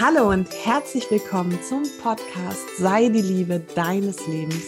Hallo 0.00 0.30
und 0.30 0.48
herzlich 0.64 1.08
willkommen 1.08 1.56
zum 1.62 1.84
Podcast 2.02 2.66
Sei 2.78 3.08
die 3.08 3.22
Liebe 3.22 3.60
deines 3.76 4.26
Lebens. 4.26 4.64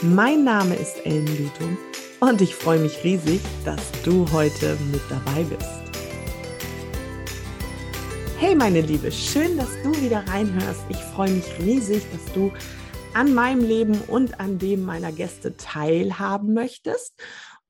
Mein 0.00 0.44
Name 0.44 0.76
ist 0.76 1.04
Ellen 1.04 1.26
Lutum 1.26 1.76
und 2.20 2.40
ich 2.40 2.54
freue 2.54 2.78
mich 2.78 3.02
riesig, 3.02 3.40
dass 3.64 3.90
du 4.04 4.30
heute 4.30 4.78
mit 4.92 5.00
dabei 5.10 5.42
bist. 5.42 5.68
Hey 8.38 8.54
meine 8.54 8.82
Liebe, 8.82 9.10
schön, 9.10 9.56
dass 9.56 9.70
du 9.82 9.90
wieder 10.00 10.22
reinhörst. 10.28 10.82
Ich 10.88 10.98
freue 10.98 11.32
mich 11.32 11.46
riesig, 11.58 12.04
dass 12.12 12.32
du 12.32 12.52
an 13.12 13.34
meinem 13.34 13.64
Leben 13.64 14.00
und 14.02 14.38
an 14.38 14.60
dem 14.60 14.84
meiner 14.84 15.10
Gäste 15.10 15.56
teilhaben 15.56 16.54
möchtest. 16.54 17.14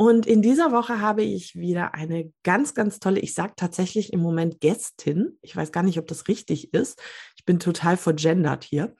Und 0.00 0.24
in 0.24 0.40
dieser 0.40 0.72
Woche 0.72 1.02
habe 1.02 1.22
ich 1.22 1.56
wieder 1.56 1.92
eine 1.92 2.32
ganz, 2.42 2.72
ganz 2.72 3.00
tolle, 3.00 3.20
ich 3.20 3.34
sage 3.34 3.52
tatsächlich 3.54 4.14
im 4.14 4.20
Moment 4.20 4.58
Gästin. 4.62 5.36
Ich 5.42 5.54
weiß 5.54 5.72
gar 5.72 5.82
nicht, 5.82 5.98
ob 5.98 6.06
das 6.06 6.26
richtig 6.26 6.72
ist. 6.72 6.98
Ich 7.36 7.44
bin 7.44 7.60
total 7.60 7.98
vergendert 7.98 8.64
hier. 8.64 8.96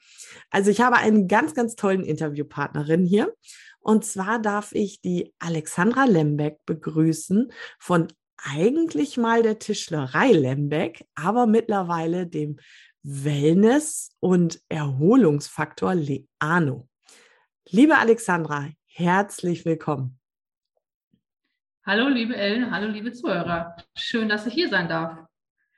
Also 0.51 0.71
ich 0.71 0.83
habe 0.83 0.97
einen 0.97 1.27
ganz, 1.27 1.55
ganz 1.55 1.75
tollen 1.75 2.05
Interviewpartnerin 2.05 3.07
hier. 3.07 3.35
Und 3.79 4.05
zwar 4.05 4.41
darf 4.41 4.73
ich 4.73 5.01
die 5.01 5.33
Alexandra 5.39 6.05
Lembeck 6.05 6.59
begrüßen 6.67 7.51
von 7.79 8.09
eigentlich 8.37 9.17
mal 9.17 9.43
der 9.43 9.59
Tischlerei 9.59 10.33
Lembeck, 10.33 11.07
aber 11.15 11.47
mittlerweile 11.47 12.27
dem 12.27 12.59
Wellness- 13.03 14.11
und 14.21 14.61
Erholungsfaktor 14.69 15.95
Leano. 15.95 16.91
Liebe 17.71 17.97
Alexandra, 17.97 18.69
herzlich 18.85 19.65
willkommen. 19.65 20.20
Hallo, 21.87 22.09
liebe 22.09 22.37
Ellen, 22.37 22.71
hallo, 22.71 22.89
liebe 22.89 23.11
Zuhörer. 23.11 23.75
Schön, 23.97 24.29
dass 24.29 24.47
ich 24.47 24.53
hier 24.53 24.69
sein 24.69 24.87
darf. 24.87 25.17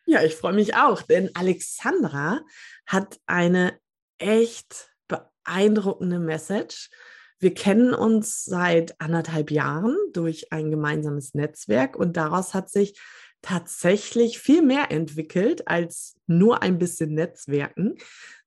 Ja, 0.04 0.20
ich 0.24 0.34
freue 0.34 0.52
mich 0.52 0.74
auch, 0.74 1.00
denn 1.02 1.30
Alexandra 1.34 2.40
hat 2.86 3.20
eine 3.26 3.78
echt 4.18 4.90
beeindruckende 5.06 6.18
Message. 6.18 6.90
Wir 7.38 7.54
kennen 7.54 7.94
uns 7.94 8.44
seit 8.44 9.00
anderthalb 9.00 9.52
Jahren 9.52 9.96
durch 10.12 10.52
ein 10.52 10.72
gemeinsames 10.72 11.34
Netzwerk 11.34 11.94
und 11.94 12.16
daraus 12.16 12.52
hat 12.52 12.68
sich 12.68 13.00
tatsächlich 13.40 14.40
viel 14.40 14.62
mehr 14.62 14.90
entwickelt 14.90 15.68
als 15.68 16.16
nur 16.26 16.62
ein 16.64 16.80
bisschen 16.80 17.14
Netzwerken, 17.14 17.94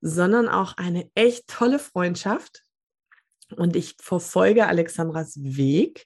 sondern 0.02 0.50
auch 0.50 0.76
eine 0.76 1.10
echt 1.16 1.48
tolle 1.48 1.80
Freundschaft. 1.80 2.64
Und 3.56 3.78
ich 3.78 3.96
verfolge 4.02 4.68
Alexandras 4.68 5.38
Weg 5.42 6.06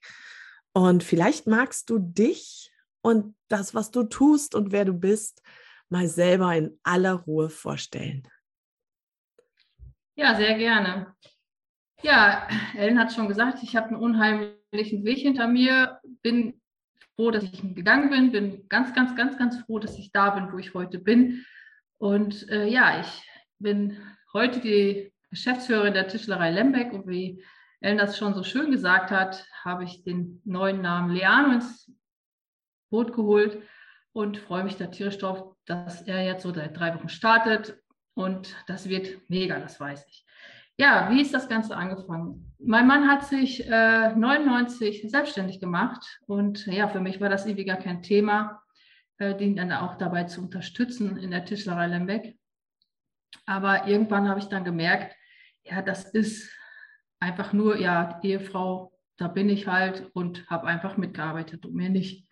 und 0.79 1.03
vielleicht 1.03 1.45
magst 1.45 1.89
du 1.89 1.99
dich 1.99 2.71
und 3.01 3.35
das, 3.49 3.75
was 3.75 3.91
du 3.91 4.03
tust 4.03 4.55
und 4.55 4.71
wer 4.71 4.85
du 4.85 4.93
bist, 4.93 5.41
mal 5.89 6.07
selber 6.07 6.55
in 6.55 6.79
aller 6.83 7.15
Ruhe 7.15 7.49
vorstellen. 7.49 8.25
Ja, 10.15 10.35
sehr 10.35 10.57
gerne. 10.57 11.13
Ja, 12.01 12.47
Ellen 12.77 12.97
hat 12.97 13.11
schon 13.11 13.27
gesagt, 13.27 13.61
ich 13.61 13.75
habe 13.75 13.87
einen 13.87 13.97
unheimlichen 13.97 15.03
Weg 15.03 15.17
hinter 15.17 15.47
mir, 15.47 15.99
bin 16.21 16.61
froh, 17.15 17.31
dass 17.31 17.43
ich 17.43 17.61
gegangen 17.75 18.09
bin, 18.09 18.31
bin 18.31 18.69
ganz, 18.69 18.93
ganz, 18.93 19.17
ganz, 19.17 19.37
ganz 19.37 19.57
froh, 19.59 19.79
dass 19.79 19.97
ich 19.97 20.13
da 20.13 20.29
bin, 20.29 20.53
wo 20.53 20.59
ich 20.59 20.73
heute 20.73 20.97
bin. 20.97 21.45
Und 21.97 22.47
äh, 22.47 22.67
ja, 22.67 23.01
ich 23.01 23.29
bin 23.57 23.97
heute 24.31 24.61
die 24.61 25.11
Geschäftsführerin 25.29 25.93
der 25.93 26.07
Tischlerei 26.07 26.51
Lembeck 26.51 26.93
und 26.93 27.05
wie 27.05 27.43
Ellen 27.81 27.97
das 27.97 28.17
schon 28.17 28.33
so 28.33 28.43
schön 28.43 28.71
gesagt 28.71 29.11
hat, 29.11 29.45
habe 29.63 29.83
ich 29.83 30.03
den 30.03 30.41
neuen 30.43 30.81
Namen 30.81 31.15
Leano 31.15 31.53
ins 31.53 31.91
Boot 32.89 33.13
geholt 33.13 33.61
und 34.11 34.37
freue 34.37 34.63
mich 34.63 34.75
da 34.77 34.87
tierisch 34.87 35.17
drauf, 35.17 35.55
dass 35.65 36.01
er 36.01 36.23
jetzt 36.23 36.43
so 36.43 36.53
seit 36.53 36.77
drei 36.77 36.93
Wochen 36.95 37.09
startet 37.09 37.81
und 38.15 38.55
das 38.67 38.89
wird 38.89 39.29
mega, 39.29 39.59
das 39.59 39.79
weiß 39.79 40.05
ich. 40.07 40.25
Ja, 40.77 41.09
wie 41.11 41.21
ist 41.21 41.33
das 41.33 41.49
Ganze 41.49 41.75
angefangen? 41.75 42.55
Mein 42.57 42.87
Mann 42.87 43.09
hat 43.09 43.25
sich 43.25 43.65
äh, 43.67 44.13
99 44.15 45.09
selbstständig 45.09 45.59
gemacht 45.59 46.19
und 46.25 46.65
ja, 46.67 46.87
für 46.87 47.01
mich 47.01 47.19
war 47.21 47.29
das 47.29 47.45
irgendwie 47.45 47.65
gar 47.65 47.77
kein 47.77 48.01
Thema, 48.01 48.61
äh, 49.17 49.35
den 49.35 49.55
dann 49.55 49.71
auch 49.71 49.97
dabei 49.97 50.23
zu 50.23 50.41
unterstützen 50.41 51.17
in 51.17 51.31
der 51.31 51.45
Tischlerei 51.45 51.87
Lembeck. 51.87 52.37
Aber 53.45 53.87
irgendwann 53.87 54.27
habe 54.27 54.39
ich 54.39 54.45
dann 54.45 54.63
gemerkt, 54.63 55.15
ja, 55.63 55.81
das 55.81 56.05
ist 56.05 56.49
einfach 57.19 57.53
nur, 57.53 57.77
ja, 57.77 58.19
Ehefrau, 58.23 58.93
da 59.17 59.27
bin 59.27 59.49
ich 59.49 59.67
halt 59.67 60.09
und 60.13 60.49
habe 60.49 60.67
einfach 60.67 60.97
mitgearbeitet 60.97 61.65
und 61.65 61.75
mehr 61.75 61.89
nicht. 61.89 62.27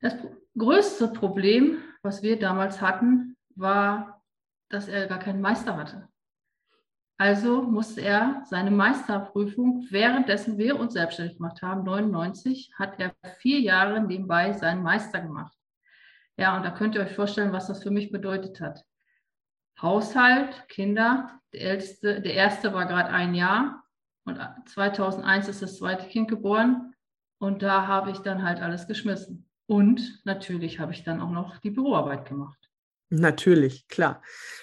Das 0.00 0.14
größte 0.56 1.08
Problem, 1.08 1.78
was 2.02 2.22
wir 2.22 2.38
damals 2.38 2.80
hatten, 2.80 3.36
war, 3.56 4.22
dass 4.68 4.88
er 4.88 5.06
gar 5.06 5.18
keinen 5.18 5.40
Meister 5.40 5.76
hatte. 5.76 6.08
Also 7.18 7.60
musste 7.60 8.00
er 8.00 8.42
seine 8.46 8.70
Meisterprüfung, 8.70 9.86
währenddessen 9.90 10.56
wir 10.56 10.80
uns 10.80 10.94
selbstständig 10.94 11.36
gemacht 11.36 11.60
haben, 11.60 11.84
99, 11.84 12.72
hat 12.78 12.98
er 12.98 13.14
vier 13.40 13.60
Jahre 13.60 14.00
nebenbei 14.00 14.54
seinen 14.54 14.82
Meister 14.82 15.20
gemacht. 15.20 15.54
Ja, 16.38 16.56
und 16.56 16.62
da 16.62 16.70
könnt 16.70 16.94
ihr 16.94 17.02
euch 17.02 17.14
vorstellen, 17.14 17.52
was 17.52 17.66
das 17.66 17.82
für 17.82 17.90
mich 17.90 18.10
bedeutet 18.10 18.62
hat. 18.62 18.86
Haushalt, 19.82 20.68
Kinder, 20.68 21.40
der, 21.52 21.62
älteste, 21.62 22.20
der 22.20 22.34
erste 22.34 22.72
war 22.72 22.86
gerade 22.86 23.10
ein 23.10 23.34
Jahr 23.34 23.84
und 24.24 24.38
2001 24.66 25.48
ist 25.48 25.62
das 25.62 25.78
zweite 25.78 26.06
Kind 26.06 26.28
geboren 26.28 26.94
und 27.38 27.62
da 27.62 27.86
habe 27.86 28.10
ich 28.10 28.18
dann 28.18 28.42
halt 28.42 28.60
alles 28.60 28.86
geschmissen. 28.86 29.48
Und 29.66 30.20
natürlich 30.24 30.80
habe 30.80 30.92
ich 30.92 31.04
dann 31.04 31.20
auch 31.20 31.30
noch 31.30 31.58
die 31.58 31.70
Büroarbeit 31.70 32.28
gemacht. 32.28 32.58
Natürlich, 33.08 33.88
klar. 33.88 34.22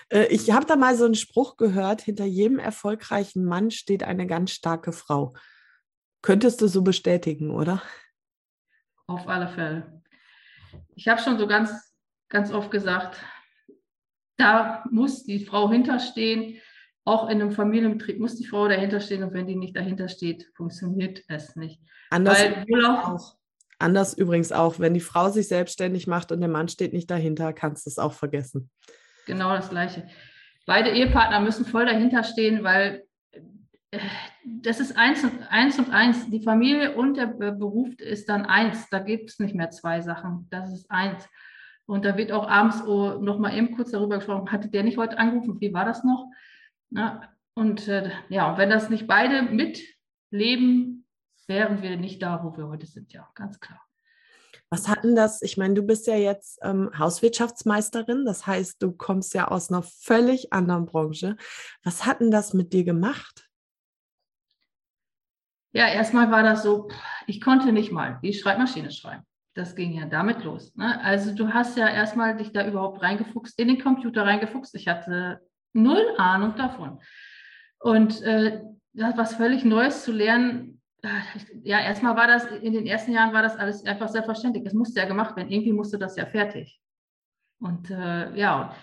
Äh, 0.09 0.27
ich 0.27 0.51
habe 0.51 0.65
da 0.65 0.75
mal 0.75 0.95
so 0.95 1.05
einen 1.05 1.15
Spruch 1.15 1.57
gehört, 1.57 2.01
hinter 2.01 2.25
jedem 2.25 2.59
erfolgreichen 2.59 3.43
Mann 3.43 3.71
steht 3.71 4.03
eine 4.03 4.27
ganz 4.27 4.51
starke 4.51 4.93
Frau. 4.93 5.33
Könntest 6.21 6.61
du 6.61 6.67
so 6.67 6.81
bestätigen, 6.81 7.51
oder? 7.51 7.81
Auf 9.05 9.27
alle 9.27 9.47
Fälle. 9.47 10.01
Ich 10.95 11.07
habe 11.07 11.21
schon 11.21 11.37
so 11.37 11.47
ganz, 11.47 11.71
ganz 12.29 12.51
oft 12.51 12.71
gesagt, 12.71 13.17
da 14.37 14.83
muss 14.91 15.23
die 15.23 15.43
Frau 15.43 15.69
hinterstehen. 15.69 16.61
Auch 17.05 17.29
in 17.29 17.41
einem 17.41 17.51
Familienbetrieb 17.51 18.19
muss 18.19 18.35
die 18.35 18.45
Frau 18.45 18.67
dahinter 18.67 18.99
stehen 18.99 19.23
und 19.23 19.33
wenn 19.33 19.47
die 19.47 19.55
nicht 19.55 19.75
dahinter 19.75 20.09
steht, 20.09 20.49
funktioniert 20.55 21.23
es 21.27 21.55
nicht. 21.55 21.81
Anders 22.09 22.43
auch. 22.85 23.35
Anders 23.79 24.17
übrigens 24.17 24.51
auch, 24.51 24.79
wenn 24.79 24.93
die 24.93 24.99
Frau 24.99 25.29
sich 25.29 25.47
selbstständig 25.47 26.07
macht 26.07 26.31
und 26.31 26.39
der 26.39 26.49
Mann 26.49 26.67
steht 26.67 26.93
nicht 26.93 27.09
dahinter, 27.09 27.53
kannst 27.53 27.85
du 27.85 27.89
es 27.89 27.99
auch 27.99 28.13
vergessen. 28.13 28.69
Genau 29.25 29.55
das 29.55 29.69
Gleiche. 29.69 30.07
Beide 30.65 30.89
Ehepartner 30.89 31.39
müssen 31.39 31.65
voll 31.65 31.85
dahinter 31.85 32.23
stehen, 32.23 32.63
weil 32.63 33.03
äh, 33.91 33.99
das 34.45 34.79
ist 34.79 34.97
eins 34.97 35.23
und, 35.23 35.43
eins 35.49 35.77
und 35.77 35.91
eins. 35.91 36.29
Die 36.29 36.41
Familie 36.41 36.95
und 36.95 37.15
der 37.15 37.27
Beruf 37.27 37.89
ist 37.99 38.27
dann 38.29 38.45
eins. 38.45 38.89
Da 38.89 38.99
gibt 38.99 39.29
es 39.29 39.39
nicht 39.39 39.55
mehr 39.55 39.69
zwei 39.69 40.01
Sachen. 40.01 40.47
Das 40.49 40.71
ist 40.73 40.89
eins. 40.89 41.27
Und 41.87 42.03
da 42.03 42.17
wird 42.17 42.33
auch 42.33 42.47
abends 42.47 42.83
oh, 42.85 43.17
noch 43.19 43.39
mal 43.39 43.55
eben 43.55 43.75
kurz 43.75 43.91
darüber 43.91 44.17
gesprochen, 44.17 44.51
hatte 44.51 44.67
der 44.67 44.83
nicht 44.83 44.97
heute 44.97 45.17
angerufen, 45.17 45.59
wie 45.61 45.73
war 45.73 45.85
das 45.85 46.03
noch? 46.03 46.29
Na, 46.89 47.33
und 47.53 47.87
äh, 47.87 48.11
ja, 48.29 48.51
und 48.51 48.57
wenn 48.57 48.69
das 48.69 48.89
nicht 48.89 49.07
beide 49.07 49.43
mitleben, 49.43 51.05
wären 51.47 51.81
wir 51.81 51.95
nicht 51.95 52.21
da, 52.21 52.43
wo 52.43 52.55
wir 52.57 52.67
heute 52.67 52.85
sind, 52.85 53.13
ja, 53.13 53.27
ganz 53.35 53.59
klar. 53.61 53.81
Was 54.69 54.89
hat 54.89 55.05
denn 55.05 55.15
das? 55.15 55.41
Ich 55.41 55.55
meine, 55.55 55.75
du 55.75 55.81
bist 55.81 56.07
ja 56.07 56.17
jetzt 56.17 56.59
ähm, 56.61 56.91
Hauswirtschaftsmeisterin, 56.97 58.25
das 58.25 58.45
heißt, 58.45 58.83
du 58.83 58.91
kommst 58.91 59.33
ja 59.33 59.47
aus 59.47 59.71
einer 59.71 59.81
völlig 59.81 60.51
anderen 60.51 60.85
Branche. 60.85 61.37
Was 61.83 62.05
hat 62.05 62.19
denn 62.19 62.31
das 62.31 62.53
mit 62.53 62.73
dir 62.73 62.83
gemacht? 62.83 63.49
Ja, 65.71 65.87
erstmal 65.87 66.31
war 66.31 66.43
das 66.43 66.63
so, 66.63 66.89
ich 67.27 67.39
konnte 67.39 67.71
nicht 67.71 67.93
mal 67.93 68.19
die 68.21 68.33
Schreibmaschine 68.33 68.91
schreiben 68.91 69.25
das 69.57 69.75
ging 69.75 69.93
ja 69.93 70.05
damit 70.05 70.43
los. 70.43 70.75
Ne? 70.75 71.03
Also 71.03 71.33
du 71.33 71.53
hast 71.53 71.77
ja 71.77 71.89
erstmal 71.89 72.37
dich 72.37 72.51
da 72.51 72.67
überhaupt 72.67 73.01
reingefuchst, 73.01 73.59
in 73.59 73.67
den 73.67 73.81
Computer 73.81 74.23
reingefuchst. 74.23 74.75
Ich 74.75 74.87
hatte 74.87 75.41
null 75.73 76.15
Ahnung 76.17 76.55
davon. 76.55 77.01
Und 77.79 78.21
äh, 78.21 78.61
was 78.93 79.35
völlig 79.35 79.65
Neues 79.65 80.03
zu 80.03 80.11
lernen, 80.11 80.81
ja, 81.63 81.79
erstmal 81.79 82.15
war 82.15 82.27
das, 82.27 82.45
in 82.45 82.73
den 82.73 82.85
ersten 82.85 83.11
Jahren 83.11 83.33
war 83.33 83.43
das 83.43 83.55
alles 83.55 83.85
einfach 83.85 84.09
selbstverständlich. 84.09 84.65
Es 84.65 84.73
musste 84.73 84.99
ja 84.99 85.05
gemacht 85.07 85.35
werden. 85.35 85.49
Irgendwie 85.49 85.73
musste 85.73 85.97
das 85.97 86.15
ja 86.15 86.25
fertig. 86.25 86.79
Und 87.59 87.89
äh, 87.89 88.35
ja, 88.35 88.75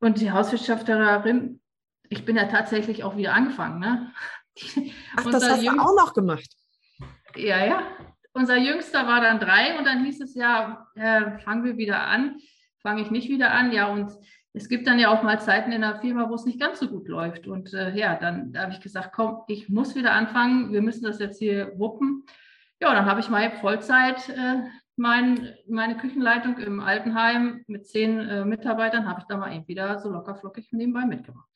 und 0.00 0.20
die 0.20 0.32
Hauswirtschafterin, 0.32 1.60
ich 2.08 2.24
bin 2.24 2.36
ja 2.36 2.46
tatsächlich 2.46 3.04
auch 3.04 3.16
wieder 3.16 3.34
angefangen. 3.34 3.78
Ne? 3.78 4.12
Ach, 5.16 5.24
das 5.30 5.48
hast 5.48 5.62
du 5.62 5.70
auch 5.70 5.96
noch 5.96 6.14
gemacht. 6.14 6.48
Ja, 7.36 7.64
ja, 7.64 7.82
unser 8.32 8.56
Jüngster 8.56 9.06
war 9.06 9.20
dann 9.20 9.40
drei 9.40 9.78
und 9.78 9.84
dann 9.84 10.04
hieß 10.04 10.20
es 10.20 10.34
ja, 10.34 10.86
äh, 10.94 11.38
fangen 11.40 11.64
wir 11.64 11.76
wieder 11.76 12.02
an, 12.06 12.36
fange 12.82 13.02
ich 13.02 13.10
nicht 13.10 13.28
wieder 13.28 13.52
an. 13.52 13.72
Ja, 13.72 13.88
und 13.88 14.12
es 14.52 14.68
gibt 14.68 14.86
dann 14.86 14.98
ja 14.98 15.10
auch 15.10 15.22
mal 15.22 15.40
Zeiten 15.40 15.72
in 15.72 15.82
der 15.82 16.00
Firma, 16.00 16.28
wo 16.28 16.34
es 16.34 16.44
nicht 16.44 16.60
ganz 16.60 16.80
so 16.80 16.88
gut 16.88 17.08
läuft. 17.08 17.46
Und 17.46 17.72
äh, 17.72 17.94
ja, 17.96 18.16
dann 18.16 18.56
habe 18.56 18.72
ich 18.72 18.80
gesagt, 18.80 19.12
komm, 19.12 19.42
ich 19.48 19.68
muss 19.68 19.94
wieder 19.94 20.12
anfangen, 20.12 20.72
wir 20.72 20.82
müssen 20.82 21.04
das 21.04 21.18
jetzt 21.18 21.38
hier 21.38 21.72
wuppen. 21.78 22.24
Ja, 22.80 22.94
dann 22.94 23.06
habe 23.06 23.20
ich 23.20 23.28
mal 23.28 23.50
Vollzeit 23.50 24.28
äh, 24.30 24.62
mein, 24.96 25.54
meine 25.68 25.96
Küchenleitung 25.96 26.58
im 26.58 26.80
Altenheim 26.80 27.64
mit 27.66 27.86
zehn 27.86 28.20
äh, 28.20 28.44
Mitarbeitern, 28.44 29.08
habe 29.08 29.20
ich 29.20 29.26
da 29.26 29.36
mal 29.36 29.54
eben 29.54 29.66
wieder 29.68 29.98
so 29.98 30.10
lockerflockig 30.10 30.68
nebenbei 30.72 31.04
mitgemacht. 31.04 31.48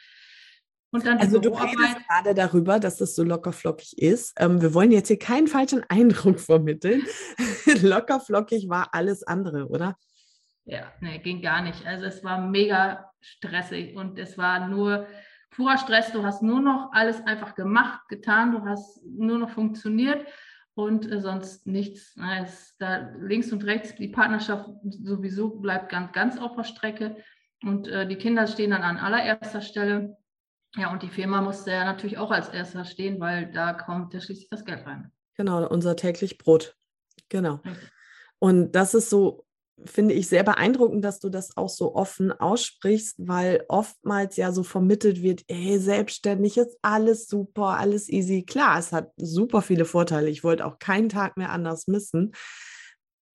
Also 1.02 1.41
du 1.41 1.50
redest 1.50 2.08
gerade 2.08 2.35
darüber, 2.35 2.79
dass 2.79 2.96
das 2.96 3.14
so 3.14 3.25
lockerflockig 3.25 3.99
ist. 3.99 4.35
Ähm, 4.38 4.62
wir 4.62 4.75
wollen 4.75 4.93
jetzt 4.93 5.08
hier 5.08 5.19
keinen 5.19 5.49
falschen 5.49 5.85
Eindruck 5.88 6.41
vermitteln. 6.41 7.02
lockerflockig 7.82 8.69
war 8.69 8.88
alles 8.93 9.23
andere, 9.23 9.67
oder? 9.69 9.96
Ja, 10.64 10.93
nee, 11.00 11.19
ging 11.19 11.43
gar 11.43 11.62
nicht. 11.62 11.87
Also 11.87 12.06
es 12.06 12.25
war 12.25 12.41
mega 12.41 13.11
stressig 13.20 13.96
und 13.96 14.19
es 14.19 14.38
war 14.38 14.69
nur 14.69 15.06
purer 15.50 15.79
Stress. 15.79 16.12
Du 16.12 16.25
hast 16.25 16.43
nur 16.43 16.61
noch 16.61 16.91
alles 16.93 17.20
einfach 17.26 17.55
gemacht, 17.55 18.00
getan, 18.08 18.52
du 18.52 18.64
hast 18.64 19.05
nur 19.05 19.38
noch 19.38 19.50
funktioniert 19.50 20.26
und 20.75 21.11
äh, 21.11 21.20
sonst 21.20 21.67
nichts. 21.67 22.17
Es, 22.43 22.76
da 22.79 23.11
links 23.20 23.52
und 23.52 23.64
rechts, 23.64 23.94
die 23.94 24.08
Partnerschaft 24.08 24.69
sowieso 24.82 25.50
bleibt 25.50 25.91
ganz, 25.91 26.12
ganz 26.12 26.38
auf 26.38 26.56
der 26.56 26.64
Strecke 26.64 27.17
und 27.62 27.88
äh, 27.88 28.06
die 28.06 28.17
Kinder 28.17 28.46
stehen 28.46 28.70
dann 28.70 28.82
an 28.82 28.96
allererster 28.96 29.61
Stelle. 29.61 30.17
Ja, 30.76 30.93
und 30.93 31.03
die 31.03 31.09
Firma 31.09 31.41
musste 31.41 31.71
ja 31.71 31.85
natürlich 31.85 32.19
auch 32.19 32.31
als 32.31 32.49
erster 32.49 32.85
stehen, 32.85 33.21
weil 33.21 33.53
da 33.53 33.73
kommt 33.73 34.12
ja 34.15 34.21
schließlich 34.21 34.49
das 34.50 34.65
Geld 34.65 34.85
rein. 34.87 35.12
Genau, 35.37 35.67
unser 35.69 35.97
täglich 35.97 36.38
Brot. 36.38 36.76
Genau. 37.29 37.61
Und 38.38 38.73
das 38.73 38.94
ist 38.94 39.11
so 39.11 39.44
finde 39.85 40.15
ich 40.15 40.29
sehr 40.29 40.44
beeindruckend, 40.44 41.05
dass 41.05 41.19
du 41.19 41.29
das 41.29 41.56
auch 41.56 41.69
so 41.69 41.94
offen 41.94 42.32
aussprichst, 42.32 43.17
weil 43.19 43.65
oftmals 43.69 44.37
ja 44.37 44.53
so 44.53 44.62
vermittelt 44.62 45.23
wird, 45.23 45.43
ey, 45.49 45.79
selbstständig 45.79 46.56
ist 46.56 46.79
alles 46.82 47.27
super, 47.27 47.79
alles 47.79 48.09
easy. 48.09 48.44
Klar, 48.44 48.79
es 48.79 48.93
hat 48.93 49.11
super 49.17 49.62
viele 49.62 49.85
Vorteile. 49.85 50.31
Ich 50.31 50.44
wollte 50.44 50.65
auch 50.65 50.79
keinen 50.79 51.09
Tag 51.09 51.37
mehr 51.37 51.50
anders 51.50 51.87
missen. 51.87 52.32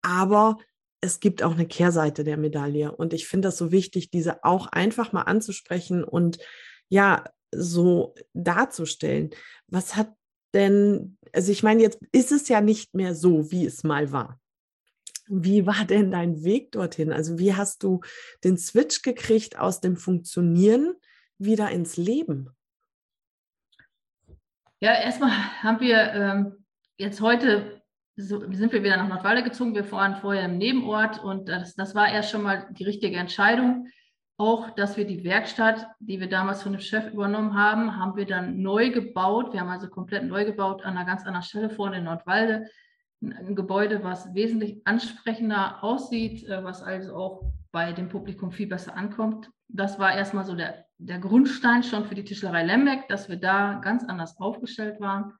Aber 0.01 0.57
es 1.01 1.19
gibt 1.19 1.43
auch 1.43 1.53
eine 1.53 1.67
Kehrseite 1.67 2.23
der 2.23 2.37
Medaille. 2.37 2.91
Und 2.93 3.13
ich 3.13 3.27
finde 3.27 3.49
das 3.49 3.57
so 3.57 3.71
wichtig, 3.71 4.09
diese 4.09 4.43
auch 4.43 4.67
einfach 4.67 5.11
mal 5.11 5.23
anzusprechen 5.23 6.03
und 6.03 6.39
ja, 6.89 7.23
so 7.51 8.13
darzustellen. 8.33 9.31
Was 9.67 9.95
hat 9.95 10.13
denn, 10.53 11.17
also 11.33 11.51
ich 11.51 11.63
meine, 11.63 11.81
jetzt 11.81 11.99
ist 12.11 12.31
es 12.31 12.47
ja 12.49 12.61
nicht 12.61 12.93
mehr 12.93 13.15
so, 13.15 13.51
wie 13.51 13.65
es 13.65 13.83
mal 13.83 14.11
war. 14.11 14.39
Wie 15.27 15.67
war 15.67 15.85
denn 15.85 16.11
dein 16.11 16.43
Weg 16.43 16.71
dorthin? 16.71 17.13
Also 17.13 17.37
wie 17.37 17.53
hast 17.53 17.83
du 17.83 18.01
den 18.43 18.57
Switch 18.57 19.03
gekriegt 19.03 19.59
aus 19.59 19.79
dem 19.79 19.95
Funktionieren 19.95 20.95
wieder 21.37 21.69
ins 21.69 21.97
Leben? 21.97 22.49
Ja, 24.79 24.93
erstmal 24.93 25.31
haben 25.61 25.79
wir 25.81 26.13
ähm, 26.13 26.65
jetzt 26.97 27.21
heute, 27.21 27.81
so, 28.15 28.39
sind 28.51 28.73
wir 28.73 28.83
wieder 28.83 28.97
nach 28.97 29.07
Nordwalde 29.07 29.43
gezogen. 29.43 29.75
Wir 29.75 29.89
waren 29.91 30.15
vorher 30.15 30.45
im 30.45 30.57
Nebenort 30.57 31.23
und 31.23 31.47
das, 31.47 31.75
das 31.75 31.93
war 31.93 32.11
erst 32.11 32.31
schon 32.31 32.41
mal 32.41 32.67
die 32.71 32.85
richtige 32.85 33.17
Entscheidung. 33.17 33.87
Auch, 34.39 34.71
dass 34.71 34.97
wir 34.97 35.05
die 35.05 35.23
Werkstatt, 35.23 35.85
die 35.99 36.19
wir 36.19 36.29
damals 36.29 36.63
von 36.63 36.71
dem 36.71 36.81
Chef 36.81 37.11
übernommen 37.13 37.55
haben, 37.55 37.97
haben 37.97 38.15
wir 38.15 38.25
dann 38.25 38.61
neu 38.61 38.89
gebaut. 38.89 39.53
Wir 39.53 39.59
haben 39.59 39.69
also 39.69 39.89
komplett 39.89 40.23
neu 40.23 40.45
gebaut 40.45 40.83
an 40.83 40.97
einer 40.97 41.05
ganz 41.05 41.25
anderen 41.25 41.43
Stelle 41.43 41.69
vorne 41.69 41.97
in 41.97 42.05
Nordwalde 42.05 42.65
ein 43.21 43.55
Gebäude, 43.55 44.03
was 44.03 44.33
wesentlich 44.33 44.81
ansprechender 44.85 45.83
aussieht, 45.83 46.47
äh, 46.47 46.63
was 46.63 46.81
also 46.81 47.15
auch 47.15 47.41
bei 47.71 47.91
dem 47.93 48.09
Publikum 48.09 48.51
viel 48.51 48.67
besser 48.67 48.95
ankommt. 48.95 49.49
Das 49.67 49.99
war 49.99 50.15
erstmal 50.15 50.45
so 50.45 50.55
der, 50.55 50.85
der 50.97 51.19
Grundstein 51.19 51.83
schon 51.83 52.05
für 52.05 52.15
die 52.15 52.23
Tischlerei 52.23 52.63
Lembeck, 52.63 53.07
dass 53.09 53.29
wir 53.29 53.37
da 53.37 53.75
ganz 53.83 54.03
anders 54.03 54.39
aufgestellt 54.39 54.99
waren. 54.99 55.33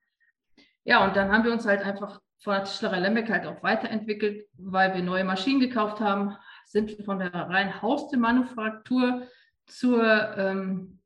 Ja, 0.84 1.06
und 1.06 1.16
dann 1.16 1.32
haben 1.32 1.44
wir 1.44 1.52
uns 1.52 1.66
halt 1.66 1.82
einfach 1.82 2.20
von 2.42 2.54
der 2.54 2.64
Tischlerei 2.66 3.00
Lembeck 3.00 3.30
halt 3.30 3.46
auch 3.46 3.64
weiterentwickelt, 3.64 4.48
weil 4.58 4.94
wir 4.94 5.02
neue 5.02 5.24
Maschinen 5.24 5.60
gekauft 5.60 6.00
haben, 6.00 6.36
sind 6.70 6.98
wir 6.98 7.04
von 7.04 7.20
der 7.20 7.34
reinen 7.34 7.82
Haustürmanufaktur 7.82 9.28
zur, 9.66 10.38
ähm, 10.38 11.00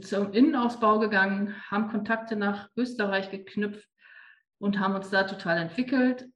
zum 0.00 0.32
Innenausbau 0.32 0.98
gegangen, 0.98 1.54
haben 1.70 1.90
Kontakte 1.90 2.36
nach 2.36 2.70
Österreich 2.76 3.30
geknüpft, 3.30 3.88
und 4.58 4.78
haben 4.78 4.94
uns 4.94 5.10
da 5.10 5.24
total 5.24 5.58
entwickelt. 5.58 6.28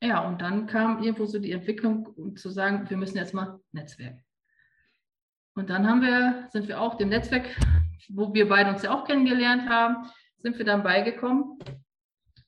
Ja, 0.00 0.26
und 0.26 0.40
dann 0.40 0.66
kam 0.66 1.02
irgendwo 1.02 1.26
so 1.26 1.38
die 1.38 1.52
Entwicklung, 1.52 2.06
um 2.06 2.36
zu 2.36 2.50
sagen, 2.50 2.88
wir 2.88 2.96
müssen 2.96 3.16
jetzt 3.16 3.34
mal 3.34 3.60
Netzwerk. 3.72 4.18
Und 5.54 5.70
dann 5.70 5.88
haben 5.88 6.02
wir, 6.02 6.48
sind 6.52 6.68
wir 6.68 6.80
auch 6.80 6.96
dem 6.96 7.08
Netzwerk, 7.08 7.46
wo 8.08 8.32
wir 8.32 8.48
beide 8.48 8.70
uns 8.70 8.82
ja 8.82 8.92
auch 8.92 9.04
kennengelernt 9.04 9.68
haben, 9.68 10.08
sind 10.36 10.56
wir 10.56 10.64
dann 10.64 10.84
beigekommen. 10.84 11.58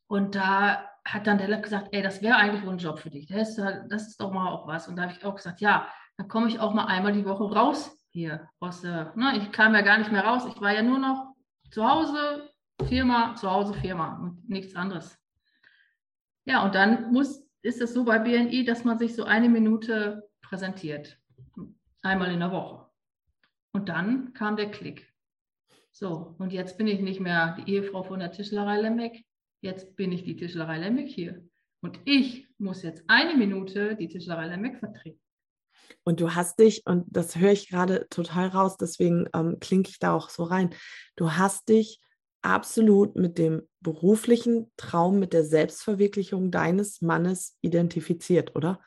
Und 0.07 0.37
da 0.37 0.90
hat 1.05 1.27
dann 1.27 1.39
der 1.39 1.49
Lab 1.49 1.63
gesagt, 1.63 1.89
ey, 1.93 2.03
das 2.03 2.23
wäre 2.23 2.37
eigentlich 2.37 2.65
wohl 2.65 2.73
ein 2.73 2.79
Job 2.79 2.99
für 2.99 3.11
dich. 3.11 3.27
Das 3.27 3.51
ist, 3.51 3.59
das 3.89 4.09
ist 4.09 4.21
doch 4.21 4.33
mal 4.33 4.51
auch 4.51 4.67
was. 4.67 4.89
Und 4.89 4.97
da 4.97 5.03
habe 5.03 5.13
ich 5.13 5.25
auch 5.25 5.35
gesagt, 5.35 5.61
ja, 5.61 5.89
dann 6.17 6.29
komme 6.29 6.49
ich 6.49 6.61
auch 6.61 6.75
mal 6.75 6.87
einmal 6.87 7.13
die 7.13 7.25
Woche 7.25 7.45
raus 7.45 7.97
hier 8.11 8.49
aus 8.59 8.83
der, 8.83 9.13
ne, 9.17 9.37
ich 9.39 9.53
kam 9.53 9.75
ja 9.75 9.83
gar 9.83 9.99
nicht 9.99 10.13
mehr 10.13 10.25
raus. 10.25 10.45
Ich 10.49 10.61
war 10.61 10.73
ja 10.73 10.83
nur 10.83 10.99
noch 10.99 11.35
zu 11.71 11.89
Hause, 11.89 12.51
Firma, 12.89 13.35
zu 13.37 13.51
Hause, 13.51 13.75
Firma 13.75 14.19
und 14.19 14.49
nichts 14.49 14.75
anderes. 14.75 15.17
Ja, 16.45 16.65
und 16.65 16.75
dann 16.75 17.13
muss, 17.13 17.47
ist 17.63 17.81
es 17.81 17.95
so 17.95 18.05
bei 18.05 18.19
BNI, 18.19 18.65
dass 18.65 18.85
man 18.85 18.99
sich 18.99 19.15
so 19.15 19.25
eine 19.25 19.49
Minute 19.49 20.29
präsentiert. 20.43 21.19
Einmal 22.03 22.33
in 22.33 22.41
der 22.41 22.51
Woche. 22.51 22.87
Und 23.73 23.89
dann 23.89 24.33
kam 24.33 24.57
der 24.57 24.71
Klick. 24.71 25.13
So, 25.93 26.35
und 26.39 26.53
jetzt 26.53 26.79
bin 26.79 26.87
ich 26.87 27.01
nicht 27.01 27.21
mehr 27.21 27.57
die 27.59 27.73
Ehefrau 27.73 28.03
von 28.03 28.21
der 28.21 28.33
Tischlerei 28.33 28.81
Lembeck. 28.81 29.25
Jetzt 29.61 29.97
bin 29.97 30.13
ich 30.13 30.25
die 30.25 30.37
Tischlerei 30.37 30.79
Lembeck 30.79 31.09
hier. 31.09 31.45
Und 31.83 31.99
ich 32.05 32.49
muss 32.59 32.83
jetzt 32.83 33.05
eine 33.09 33.37
Minute 33.37 33.97
die 33.97 34.09
Tischlerei 34.09 34.47
Lembeck 34.47 34.79
vertreten. 34.79 35.21
Und 36.05 36.21
du 36.21 36.35
hast 36.35 36.59
dich, 36.59 36.87
und 36.87 37.05
das 37.09 37.37
höre 37.37 37.53
ich 37.53 37.69
gerade 37.69 38.07
total 38.11 38.49
raus, 38.49 38.77
deswegen 38.77 39.29
ähm, 39.35 39.59
klinke 39.61 39.91
ich 39.91 39.99
da 39.99 40.15
auch 40.15 40.31
so 40.31 40.45
rein, 40.45 40.75
du 41.17 41.33
hast 41.33 41.69
dich 41.69 42.01
absolut 42.43 43.17
mit 43.17 43.39
dem 43.39 43.69
beruflichen 43.81 44.73
Traum, 44.77 45.19
mit 45.19 45.33
der 45.33 45.45
Selbstverwirklichung 45.45 46.51
deines 46.51 47.03
Mannes 47.03 47.59
identifiziert, 47.61 48.57
oder? 48.57 48.81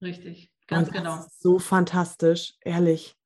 Richtig, 0.00 0.52
ganz 0.66 0.88
Und 0.88 0.94
genau. 0.94 1.24
so 1.38 1.58
fantastisch, 1.58 2.54
ehrlich. 2.60 3.16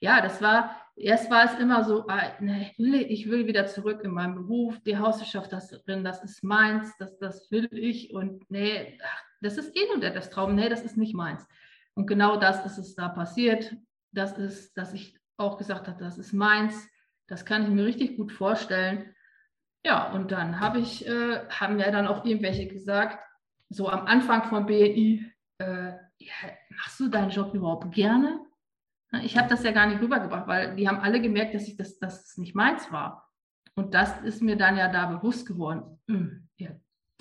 Ja, 0.00 0.20
das 0.20 0.40
war, 0.40 0.81
erst 0.96 1.30
war 1.30 1.44
es 1.44 1.58
immer 1.58 1.84
so, 1.84 2.06
ah, 2.08 2.32
ich 2.38 3.28
will 3.28 3.46
wieder 3.46 3.66
zurück 3.66 4.02
in 4.04 4.12
meinen 4.12 4.34
Beruf, 4.34 4.78
die 4.80 4.98
Hauswirtschaft, 4.98 5.52
das 5.52 5.72
ist 5.72 6.44
meins, 6.44 6.92
das, 6.98 7.18
das 7.18 7.50
will 7.50 7.68
ich 7.72 8.12
und 8.12 8.48
nee, 8.50 8.98
das 9.40 9.58
ist 9.58 9.76
eh 9.76 9.86
nur 9.88 9.98
das 9.98 10.30
Traum, 10.30 10.54
nee, 10.54 10.68
das 10.68 10.84
ist 10.84 10.96
nicht 10.96 11.14
meins. 11.14 11.46
Und 11.94 12.06
genau 12.06 12.36
das 12.36 12.64
ist 12.64 12.78
es 12.78 12.94
da 12.94 13.08
passiert. 13.08 13.76
Das 14.12 14.38
ist, 14.38 14.76
dass 14.78 14.94
ich 14.94 15.18
auch 15.36 15.58
gesagt 15.58 15.88
habe, 15.88 16.02
das 16.02 16.16
ist 16.18 16.32
meins 16.32 16.88
das 17.32 17.46
kann 17.46 17.62
ich 17.62 17.70
mir 17.70 17.86
richtig 17.86 18.18
gut 18.18 18.30
vorstellen. 18.30 19.14
Ja, 19.84 20.12
und 20.12 20.30
dann 20.32 20.60
habe 20.60 20.78
ich, 20.80 21.06
äh, 21.06 21.40
haben 21.48 21.78
ja 21.78 21.90
dann 21.90 22.06
auch 22.06 22.26
irgendwelche 22.26 22.66
gesagt, 22.66 23.18
so 23.70 23.88
am 23.88 24.06
Anfang 24.06 24.44
von 24.44 24.66
BNI, 24.66 25.24
äh, 25.56 25.92
ja, 26.18 26.34
machst 26.76 27.00
du 27.00 27.08
deinen 27.08 27.30
Job 27.30 27.54
überhaupt 27.54 27.90
gerne? 27.92 28.44
Ich 29.22 29.36
habe 29.36 29.48
das 29.48 29.62
ja 29.62 29.72
gar 29.72 29.86
nicht 29.86 30.00
rübergebracht, 30.00 30.46
weil 30.46 30.74
die 30.76 30.88
haben 30.88 31.00
alle 31.00 31.20
gemerkt, 31.20 31.54
dass 31.54 31.68
ich 31.68 31.76
das, 31.76 31.98
dass 31.98 32.24
es 32.24 32.38
nicht 32.38 32.54
meins 32.54 32.90
war. 32.90 33.30
Und 33.74 33.94
das 33.94 34.20
ist 34.22 34.42
mir 34.42 34.56
dann 34.56 34.76
ja 34.76 34.90
da 34.90 35.06
bewusst 35.06 35.46
geworden. 35.46 36.00
Hm, 36.08 36.48
ja, 36.56 36.70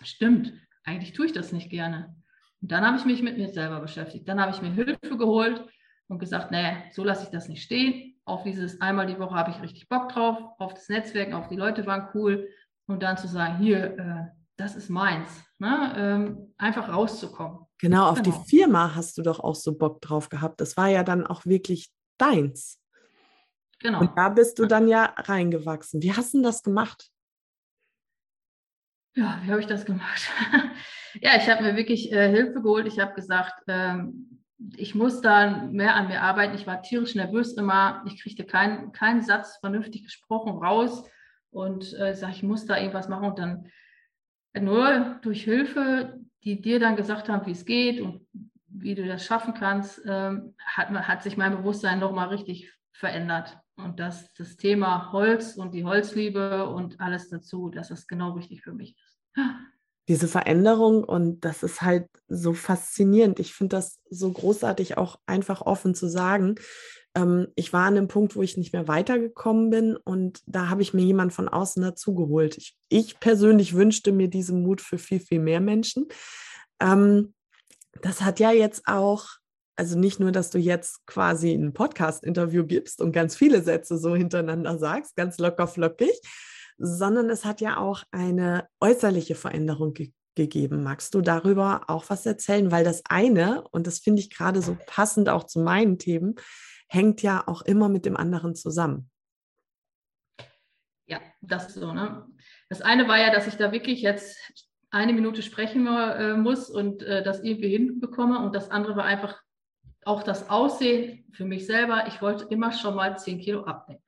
stimmt, 0.01 0.53
eigentlich 0.83 1.13
tue 1.13 1.25
ich 1.25 1.33
das 1.33 1.51
nicht 1.51 1.69
gerne. 1.69 2.15
Und 2.61 2.71
dann 2.71 2.85
habe 2.85 2.97
ich 2.97 3.05
mich 3.05 3.21
mit 3.21 3.37
mir 3.37 3.49
selber 3.49 3.79
beschäftigt. 3.79 4.27
Dann 4.27 4.39
habe 4.39 4.51
ich 4.51 4.61
mir 4.61 4.71
Hilfe 4.71 5.17
geholt 5.17 5.65
und 6.07 6.19
gesagt, 6.19 6.51
nee, 6.51 6.75
so 6.91 7.03
lasse 7.03 7.23
ich 7.23 7.29
das 7.29 7.49
nicht 7.49 7.63
stehen 7.63 8.11
auf 8.25 8.43
dieses 8.43 8.79
einmal 8.81 9.07
die 9.07 9.19
Woche 9.19 9.35
habe 9.35 9.51
ich 9.51 9.61
richtig 9.61 9.89
Bock 9.89 10.09
drauf, 10.09 10.37
auf 10.57 10.73
das 10.73 10.89
Netzwerk, 10.89 11.33
auf 11.33 11.47
die 11.47 11.55
Leute 11.55 11.85
waren 11.85 12.09
cool 12.13 12.47
und 12.87 13.03
dann 13.03 13.17
zu 13.17 13.27
sagen, 13.27 13.57
hier, 13.57 13.97
äh, 13.97 14.25
das 14.57 14.75
ist 14.75 14.89
meins, 14.89 15.43
ne? 15.59 15.93
ähm, 15.97 16.53
einfach 16.57 16.89
rauszukommen. 16.89 17.65
Genau, 17.81 18.09
auf 18.09 18.21
genau. 18.21 18.37
die 18.37 18.49
Firma 18.49 18.93
hast 18.95 19.17
du 19.17 19.23
doch 19.23 19.39
auch 19.39 19.55
so 19.55 19.75
Bock 19.75 20.01
drauf 20.01 20.29
gehabt. 20.29 20.61
Das 20.61 20.77
war 20.77 20.87
ja 20.87 21.03
dann 21.03 21.25
auch 21.25 21.45
wirklich 21.45 21.91
deins. 22.17 22.79
Genau. 23.79 24.01
Und 24.01 24.15
da 24.15 24.29
bist 24.29 24.59
du 24.59 24.67
dann 24.67 24.87
ja 24.87 25.05
reingewachsen. 25.17 26.01
Wie 26.03 26.13
hast 26.13 26.35
du 26.35 26.43
das 26.43 26.61
gemacht? 26.61 27.09
Ja, 29.15 29.41
wie 29.43 29.49
habe 29.49 29.59
ich 29.59 29.65
das 29.65 29.85
gemacht? 29.85 30.29
ja, 31.21 31.35
ich 31.37 31.49
habe 31.49 31.63
mir 31.63 31.75
wirklich 31.75 32.11
äh, 32.11 32.29
Hilfe 32.29 32.61
geholt. 32.61 32.85
Ich 32.85 32.99
habe 32.99 33.15
gesagt, 33.15 33.63
ähm, 33.67 34.39
ich 34.77 34.93
muss 34.93 35.21
da 35.21 35.65
mehr 35.65 35.95
an 35.95 36.07
mir 36.07 36.21
arbeiten. 36.21 36.53
Ich 36.53 36.67
war 36.67 36.83
tierisch 36.83 37.15
nervös 37.15 37.53
immer. 37.53 38.03
Ich 38.05 38.21
kriegte 38.21 38.45
keinen 38.45 38.91
keinen 38.91 39.23
Satz 39.23 39.57
vernünftig 39.57 40.03
gesprochen 40.03 40.63
raus 40.63 41.09
und 41.49 41.93
äh, 41.99 42.13
sage, 42.13 42.33
ich 42.33 42.43
muss 42.43 42.67
da 42.67 42.77
irgendwas 42.77 43.09
machen. 43.09 43.29
Und 43.29 43.39
dann 43.39 43.71
nur 44.59 45.19
durch 45.23 45.43
Hilfe, 45.43 46.20
die 46.43 46.61
dir 46.61 46.79
dann 46.79 46.95
gesagt 46.95 47.29
haben, 47.29 47.45
wie 47.45 47.51
es 47.51 47.65
geht 47.65 48.01
und 48.01 48.25
wie 48.67 48.95
du 48.95 49.05
das 49.05 49.25
schaffen 49.25 49.53
kannst, 49.53 50.01
ähm, 50.05 50.55
hat, 50.63 50.89
hat 50.89 51.23
sich 51.23 51.37
mein 51.37 51.55
Bewusstsein 51.55 51.99
nochmal 51.99 52.29
richtig 52.29 52.71
verändert. 52.91 53.57
Und 53.75 53.99
das, 53.99 54.31
das 54.33 54.57
Thema 54.57 55.11
Holz 55.11 55.55
und 55.55 55.73
die 55.73 55.85
Holzliebe 55.85 56.67
und 56.67 56.99
alles 56.99 57.29
dazu, 57.29 57.69
dass 57.69 57.89
das 57.89 58.07
genau 58.07 58.31
richtig 58.33 58.61
für 58.61 58.73
mich 58.73 58.95
ist. 58.97 59.19
diese 60.07 60.27
Veränderung 60.27 61.03
und 61.03 61.45
das 61.45 61.63
ist 61.63 61.81
halt 61.81 62.07
so 62.27 62.53
faszinierend. 62.53 63.39
Ich 63.39 63.53
finde 63.53 63.77
das 63.77 63.99
so 64.09 64.31
großartig, 64.31 64.97
auch 64.97 65.19
einfach 65.25 65.61
offen 65.61 65.95
zu 65.95 66.07
sagen. 66.07 66.55
Ähm, 67.15 67.47
ich 67.55 67.73
war 67.73 67.85
an 67.85 67.97
einem 67.97 68.07
Punkt, 68.07 68.35
wo 68.35 68.41
ich 68.41 68.57
nicht 68.57 68.73
mehr 68.73 68.87
weitergekommen 68.87 69.69
bin 69.69 69.97
und 69.97 70.41
da 70.45 70.69
habe 70.69 70.81
ich 70.81 70.93
mir 70.93 71.03
jemand 71.03 71.33
von 71.33 71.49
außen 71.49 71.81
dazugeholt. 71.81 72.57
Ich, 72.57 72.77
ich 72.89 73.19
persönlich 73.19 73.75
wünschte 73.75 74.11
mir 74.11 74.29
diesen 74.29 74.63
Mut 74.63 74.81
für 74.81 74.97
viel, 74.97 75.19
viel 75.19 75.39
mehr 75.39 75.61
Menschen. 75.61 76.07
Ähm, 76.79 77.33
das 78.01 78.21
hat 78.21 78.39
ja 78.39 78.51
jetzt 78.51 78.83
auch 78.87 79.27
also 79.81 79.97
nicht 79.97 80.19
nur, 80.19 80.31
dass 80.31 80.51
du 80.51 80.59
jetzt 80.59 81.05
quasi 81.07 81.53
ein 81.53 81.73
Podcast-Interview 81.73 82.65
gibst 82.65 83.01
und 83.01 83.13
ganz 83.13 83.35
viele 83.35 83.63
Sätze 83.63 83.97
so 83.97 84.15
hintereinander 84.15 84.77
sagst, 84.77 85.15
ganz 85.15 85.39
locker 85.39 85.65
flockig, 85.65 86.11
sondern 86.77 87.31
es 87.31 87.45
hat 87.45 87.61
ja 87.61 87.77
auch 87.77 88.03
eine 88.11 88.67
äußerliche 88.79 89.33
Veränderung 89.33 89.93
ge 89.93 90.11
gegeben. 90.33 90.81
Magst 90.81 91.13
du 91.13 91.19
darüber 91.19 91.81
auch 91.87 92.05
was 92.07 92.25
erzählen? 92.25 92.71
Weil 92.71 92.85
das 92.85 93.01
eine, 93.09 93.67
und 93.71 93.85
das 93.85 93.99
finde 93.99 94.21
ich 94.21 94.29
gerade 94.29 94.61
so 94.61 94.77
passend 94.85 95.27
auch 95.27 95.43
zu 95.43 95.59
meinen 95.59 95.97
Themen, 95.97 96.35
hängt 96.91 97.21
ja 97.21 97.47
auch 97.47 97.61
immer 97.61 97.87
mit 97.87 98.05
dem 98.05 98.17
anderen 98.17 98.53
zusammen. 98.53 99.09
Ja, 101.05 101.21
das 101.39 101.67
ist 101.69 101.75
so. 101.75 101.93
Ne? 101.93 102.27
Das 102.67 102.81
eine 102.81 103.07
war 103.07 103.17
ja, 103.17 103.31
dass 103.31 103.47
ich 103.47 103.55
da 103.55 103.71
wirklich 103.71 104.01
jetzt 104.01 104.37
eine 104.89 105.13
Minute 105.13 105.41
sprechen 105.41 105.87
äh, 105.87 106.33
muss 106.33 106.69
und 106.69 107.01
äh, 107.03 107.23
das 107.23 107.43
irgendwie 107.43 107.69
hinbekomme. 107.69 108.39
Und 108.39 108.53
das 108.53 108.69
andere 108.69 108.97
war 108.97 109.05
einfach 109.05 109.41
auch 110.03 110.23
das 110.23 110.49
Aussehen 110.49 111.25
für 111.31 111.45
mich 111.45 111.65
selber. 111.65 112.07
Ich 112.07 112.21
wollte 112.21 112.45
immer 112.49 112.73
schon 112.73 112.95
mal 112.95 113.17
10 113.17 113.39
Kilo 113.39 113.63
abnehmen. 113.63 114.03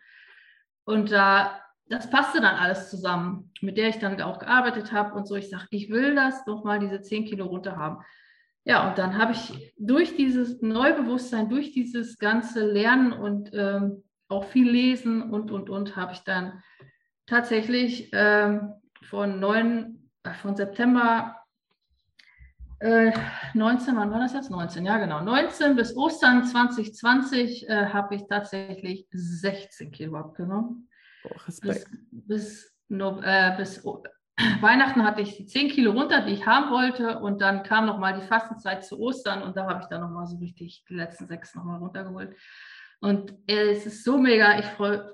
Und 0.83 1.11
da 1.11 1.61
das 1.87 2.09
passte 2.09 2.41
dann 2.41 2.55
alles 2.55 2.89
zusammen, 2.89 3.51
mit 3.61 3.77
der 3.77 3.89
ich 3.89 3.99
dann 3.99 4.19
auch 4.21 4.39
gearbeitet 4.39 4.91
habe 4.91 5.13
und 5.15 5.25
so. 5.25 5.35
Ich 5.35 5.49
sage, 5.49 5.67
ich 5.69 5.89
will 5.89 6.15
das 6.15 6.45
nochmal 6.45 6.79
diese 6.79 7.01
10 7.01 7.25
Kilo 7.25 7.45
runter 7.45 7.77
haben. 7.77 8.03
Ja, 8.65 8.89
und 8.89 8.97
dann 8.97 9.17
habe 9.17 9.33
ich 9.33 9.73
durch 9.77 10.15
dieses 10.15 10.61
Neubewusstsein, 10.61 11.49
durch 11.49 11.73
dieses 11.73 12.17
ganze 12.17 12.65
Lernen 12.65 13.11
und 13.11 13.51
ähm, 13.53 14.03
auch 14.29 14.45
viel 14.45 14.69
Lesen 14.69 15.31
und, 15.31 15.51
und, 15.51 15.69
und, 15.69 15.95
habe 15.95 16.13
ich 16.13 16.19
dann 16.19 16.63
tatsächlich 17.25 18.09
ähm, 18.13 18.73
von, 19.03 19.39
9, 19.39 20.09
äh, 20.23 20.33
von 20.35 20.55
September 20.55 21.35
äh, 22.79 23.13
19, 23.53 23.95
wann 23.95 24.11
war 24.11 24.19
das 24.19 24.33
jetzt? 24.33 24.49
19, 24.49 24.85
ja 24.85 24.97
genau. 24.97 25.21
19 25.21 25.75
bis 25.75 25.95
Ostern 25.95 26.45
2020 26.45 27.69
äh, 27.69 27.87
habe 27.87 28.15
ich 28.15 28.27
tatsächlich 28.27 29.07
16 29.11 29.91
Kilo 29.91 30.17
abgenommen. 30.17 30.89
Oh, 31.23 31.35
Respekt. 31.47 31.87
Bis, 32.11 32.75
bis, 32.89 33.19
äh, 33.23 33.55
bis 33.55 33.85
Weihnachten 34.61 35.03
hatte 35.03 35.21
ich 35.21 35.37
die 35.37 35.45
10 35.45 35.69
Kilo 35.69 35.91
runter, 35.91 36.21
die 36.21 36.33
ich 36.33 36.45
haben 36.45 36.71
wollte. 36.71 37.19
Und 37.19 37.41
dann 37.41 37.63
kam 37.63 37.85
nochmal 37.85 38.19
die 38.19 38.25
Fastenzeit 38.25 38.83
zu 38.83 38.99
Ostern 38.99 39.43
und 39.43 39.55
da 39.55 39.67
habe 39.67 39.81
ich 39.81 39.87
dann 39.87 40.01
nochmal 40.01 40.25
so 40.25 40.37
richtig 40.37 40.83
die 40.89 40.95
letzten 40.95 41.27
sechs 41.27 41.53
nochmal 41.55 41.79
runtergeholt. 41.79 42.35
Und 42.99 43.33
äh, 43.47 43.71
es 43.71 43.85
ist 43.85 44.03
so 44.03 44.17
mega, 44.17 44.57
ich 44.59 44.65
freue, 44.65 45.13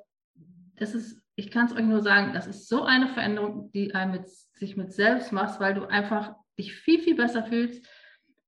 das 0.75 0.93
ist, 0.93 1.21
ich 1.35 1.51
kann 1.51 1.65
es 1.65 1.73
euch 1.73 1.85
nur 1.85 2.01
sagen, 2.01 2.33
das 2.33 2.47
ist 2.47 2.67
so 2.67 2.83
eine 2.83 3.07
Veränderung, 3.07 3.71
die 3.71 3.93
einem 3.95 4.11
mit, 4.11 4.29
sich 4.29 4.77
mit 4.77 4.93
selbst 4.93 5.31
macht, 5.31 5.59
weil 5.59 5.73
du 5.73 5.85
einfach 5.85 6.35
dich 6.57 6.75
viel, 6.75 7.01
viel 7.01 7.15
besser 7.15 7.43
fühlst. 7.43 7.85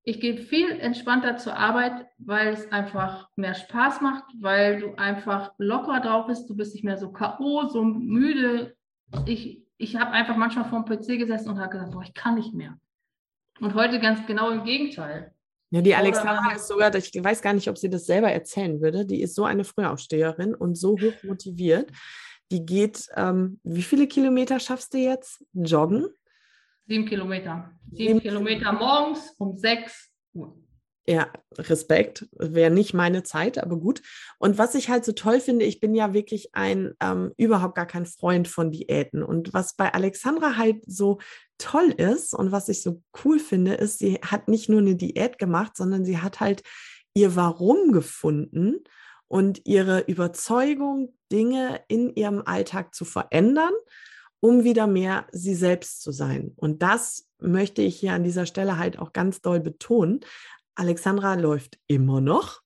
Ich 0.03 0.19
gehe 0.19 0.37
viel 0.37 0.69
entspannter 0.79 1.37
zur 1.37 1.55
Arbeit, 1.55 2.07
weil 2.17 2.53
es 2.53 2.71
einfach 2.71 3.29
mehr 3.35 3.53
Spaß 3.53 4.01
macht, 4.01 4.25
weil 4.39 4.79
du 4.79 4.95
einfach 4.95 5.53
locker 5.57 5.99
drauf 5.99 6.27
bist. 6.27 6.49
Du 6.49 6.55
bist 6.55 6.73
nicht 6.73 6.83
mehr 6.83 6.97
so 6.97 7.11
K.O., 7.11 7.67
so 7.67 7.83
müde. 7.83 8.75
Ich, 9.25 9.63
ich 9.81 9.95
habe 9.95 10.11
einfach 10.11 10.37
manchmal 10.37 10.65
vor 10.65 10.83
dem 10.83 10.85
PC 10.85 11.17
gesessen 11.17 11.49
und 11.49 11.59
habe 11.59 11.71
gesagt, 11.71 11.91
boah, 11.91 12.03
ich 12.03 12.13
kann 12.13 12.35
nicht 12.35 12.53
mehr. 12.53 12.77
Und 13.59 13.73
heute 13.73 13.99
ganz 13.99 14.25
genau 14.27 14.51
im 14.51 14.63
Gegenteil. 14.63 15.33
Ja, 15.71 15.81
die 15.81 15.95
Alexandra 15.95 16.53
ist 16.53 16.67
sogar, 16.67 16.93
ich 16.93 17.11
weiß 17.13 17.41
gar 17.41 17.53
nicht, 17.53 17.69
ob 17.69 17.77
sie 17.77 17.89
das 17.89 18.05
selber 18.05 18.31
erzählen 18.31 18.81
würde. 18.81 19.05
Die 19.05 19.21
ist 19.21 19.35
so 19.35 19.45
eine 19.45 19.63
Frühaufsteherin 19.63 20.53
und 20.53 20.75
so 20.75 20.97
hoch 20.99 21.23
motiviert. 21.23 21.91
Die 22.51 22.65
geht, 22.65 23.07
ähm, 23.15 23.59
wie 23.63 23.81
viele 23.81 24.07
Kilometer 24.07 24.59
schaffst 24.59 24.93
du 24.93 24.97
jetzt? 24.97 25.43
Joggen? 25.53 26.07
Sieben 26.85 27.05
Kilometer. 27.05 27.71
Sieben, 27.89 27.97
Sieben 27.97 28.19
Kilometer 28.19 28.73
morgens 28.73 29.33
um 29.37 29.57
sechs 29.57 30.11
Uhr. 30.33 30.57
Ja, 31.07 31.31
Respekt. 31.57 32.27
Wäre 32.33 32.69
nicht 32.69 32.93
meine 32.93 33.23
Zeit, 33.23 33.57
aber 33.57 33.77
gut. 33.77 34.01
Und 34.37 34.57
was 34.57 34.75
ich 34.75 34.89
halt 34.89 35.03
so 35.03 35.13
toll 35.13 35.39
finde, 35.39 35.65
ich 35.65 35.79
bin 35.79 35.95
ja 35.95 36.13
wirklich 36.13 36.53
ein 36.53 36.93
ähm, 37.01 37.31
überhaupt 37.37 37.75
gar 37.75 37.87
kein 37.87 38.05
Freund 38.05 38.47
von 38.47 38.71
Diäten. 38.71 39.23
Und 39.23 39.53
was 39.53 39.75
bei 39.75 39.93
Alexandra 39.93 40.57
halt 40.57 40.83
so 40.85 41.19
toll 41.57 41.89
ist 41.89 42.33
und 42.33 42.51
was 42.51 42.69
ich 42.69 42.83
so 42.83 43.01
cool 43.23 43.39
finde, 43.39 43.73
ist, 43.73 43.99
sie 43.99 44.19
hat 44.23 44.47
nicht 44.47 44.69
nur 44.69 44.79
eine 44.79 44.95
Diät 44.95 45.39
gemacht, 45.39 45.75
sondern 45.75 46.05
sie 46.05 46.19
hat 46.19 46.39
halt 46.39 46.61
ihr 47.13 47.35
Warum 47.35 47.91
gefunden 47.91 48.83
und 49.27 49.65
ihre 49.65 50.01
Überzeugung, 50.01 51.15
Dinge 51.31 51.81
in 51.87 52.13
ihrem 52.15 52.43
Alltag 52.45 52.93
zu 52.93 53.05
verändern 53.05 53.73
um 54.41 54.63
wieder 54.63 54.87
mehr 54.87 55.27
sie 55.31 55.55
selbst 55.55 56.01
zu 56.01 56.11
sein. 56.11 56.51
Und 56.57 56.81
das 56.81 57.27
möchte 57.39 57.81
ich 57.81 57.97
hier 57.97 58.13
an 58.13 58.23
dieser 58.23 58.45
Stelle 58.45 58.77
halt 58.77 58.99
auch 58.99 59.13
ganz 59.13 59.41
doll 59.41 59.61
betonen. 59.61 60.21
Alexandra 60.75 61.35
läuft 61.35 61.77
immer 61.87 62.21
noch. 62.21 62.61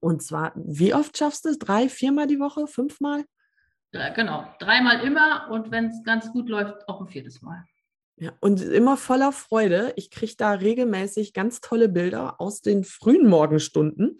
Und 0.00 0.22
zwar, 0.22 0.52
wie 0.56 0.94
oft 0.94 1.16
schaffst 1.16 1.44
du 1.44 1.50
es? 1.50 1.58
Drei, 1.58 1.88
viermal 1.88 2.26
die 2.26 2.38
Woche? 2.38 2.66
Fünfmal? 2.66 3.24
Ja, 3.92 4.08
genau, 4.10 4.44
dreimal 4.58 5.00
immer 5.00 5.48
und 5.50 5.70
wenn 5.70 5.86
es 5.86 6.02
ganz 6.02 6.32
gut 6.32 6.48
läuft, 6.48 6.88
auch 6.88 7.00
ein 7.00 7.06
viertes 7.06 7.42
Mal. 7.42 7.64
Ja, 8.16 8.32
und 8.40 8.60
immer 8.60 8.96
voller 8.96 9.32
Freude. 9.32 9.92
Ich 9.96 10.10
kriege 10.10 10.34
da 10.36 10.52
regelmäßig 10.52 11.32
ganz 11.32 11.60
tolle 11.60 11.88
Bilder 11.88 12.40
aus 12.40 12.60
den 12.60 12.84
frühen 12.84 13.28
Morgenstunden. 13.28 14.18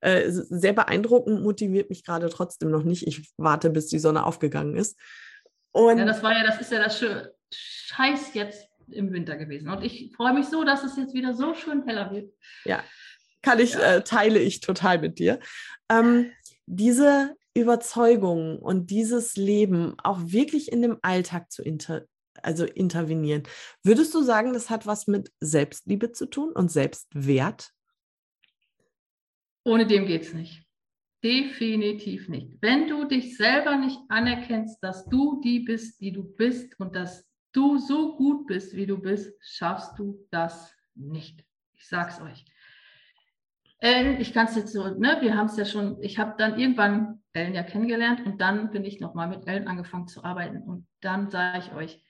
Äh, 0.00 0.30
sehr 0.30 0.72
beeindruckend, 0.72 1.42
motiviert 1.42 1.90
mich 1.90 2.04
gerade 2.04 2.28
trotzdem 2.28 2.70
noch 2.70 2.84
nicht. 2.84 3.06
Ich 3.06 3.32
warte, 3.36 3.70
bis 3.70 3.88
die 3.88 3.98
Sonne 3.98 4.24
aufgegangen 4.24 4.76
ist. 4.76 4.98
Und 5.72 5.98
ja, 5.98 6.04
das 6.04 6.22
war 6.22 6.32
ja, 6.32 6.44
das 6.44 6.60
ist 6.60 6.72
ja 6.72 6.82
das 6.82 7.04
Scheiß 7.50 8.34
jetzt 8.34 8.67
im 8.90 9.12
Winter 9.12 9.36
gewesen. 9.36 9.68
Und 9.68 9.84
ich 9.84 10.12
freue 10.16 10.34
mich 10.34 10.46
so, 10.46 10.64
dass 10.64 10.84
es 10.84 10.96
jetzt 10.96 11.14
wieder 11.14 11.34
so 11.34 11.54
schön 11.54 11.84
heller 11.86 12.10
wird. 12.10 12.32
Ja, 12.64 12.82
kann 13.42 13.58
ich, 13.58 13.74
ja. 13.74 13.96
äh, 13.96 14.04
teile 14.04 14.38
ich 14.38 14.60
total 14.60 14.98
mit 14.98 15.18
dir. 15.18 15.40
Ähm, 15.90 16.32
diese 16.66 17.36
Überzeugung 17.54 18.58
und 18.58 18.90
dieses 18.90 19.36
Leben 19.36 19.94
auch 20.02 20.18
wirklich 20.24 20.70
in 20.70 20.82
dem 20.82 20.98
Alltag 21.02 21.50
zu 21.50 21.62
inter 21.62 22.06
also 22.42 22.64
intervenieren. 22.64 23.42
Würdest 23.82 24.14
du 24.14 24.22
sagen, 24.22 24.52
das 24.52 24.70
hat 24.70 24.86
was 24.86 25.08
mit 25.08 25.32
Selbstliebe 25.40 26.12
zu 26.12 26.26
tun 26.26 26.52
und 26.52 26.70
Selbstwert? 26.70 27.72
Ohne 29.64 29.86
dem 29.86 30.06
geht 30.06 30.22
es 30.22 30.34
nicht. 30.34 30.64
Definitiv 31.24 32.28
nicht. 32.28 32.52
Wenn 32.60 32.86
du 32.86 33.04
dich 33.04 33.36
selber 33.36 33.76
nicht 33.76 33.98
anerkennst, 34.08 34.78
dass 34.82 35.04
du 35.06 35.40
die 35.40 35.60
bist, 35.60 36.00
die 36.00 36.12
du 36.12 36.22
bist 36.22 36.78
und 36.78 36.94
dass 36.94 37.27
du 37.52 37.78
so 37.78 38.16
gut 38.16 38.46
bist, 38.46 38.74
wie 38.74 38.86
du 38.86 38.98
bist, 38.98 39.32
schaffst 39.40 39.98
du 39.98 40.26
das 40.30 40.74
nicht. 40.94 41.44
Ich 41.74 41.88
sag's 41.88 42.20
euch. 42.20 42.44
Ellen, 43.80 44.20
ich 44.20 44.32
kann 44.32 44.46
es 44.46 44.56
jetzt 44.56 44.72
so, 44.72 44.88
ne, 44.88 45.18
wir 45.20 45.36
haben 45.36 45.46
es 45.46 45.56
ja 45.56 45.64
schon, 45.64 46.02
ich 46.02 46.18
habe 46.18 46.34
dann 46.36 46.58
irgendwann 46.58 47.22
Ellen 47.32 47.54
ja 47.54 47.62
kennengelernt 47.62 48.26
und 48.26 48.40
dann 48.40 48.70
bin 48.70 48.84
ich 48.84 48.98
nochmal 48.98 49.28
mit 49.28 49.46
Ellen 49.46 49.68
angefangen 49.68 50.08
zu 50.08 50.24
arbeiten 50.24 50.62
und 50.62 50.86
dann 51.00 51.30
sage 51.30 51.58
ich 51.58 51.72
euch, 51.72 52.04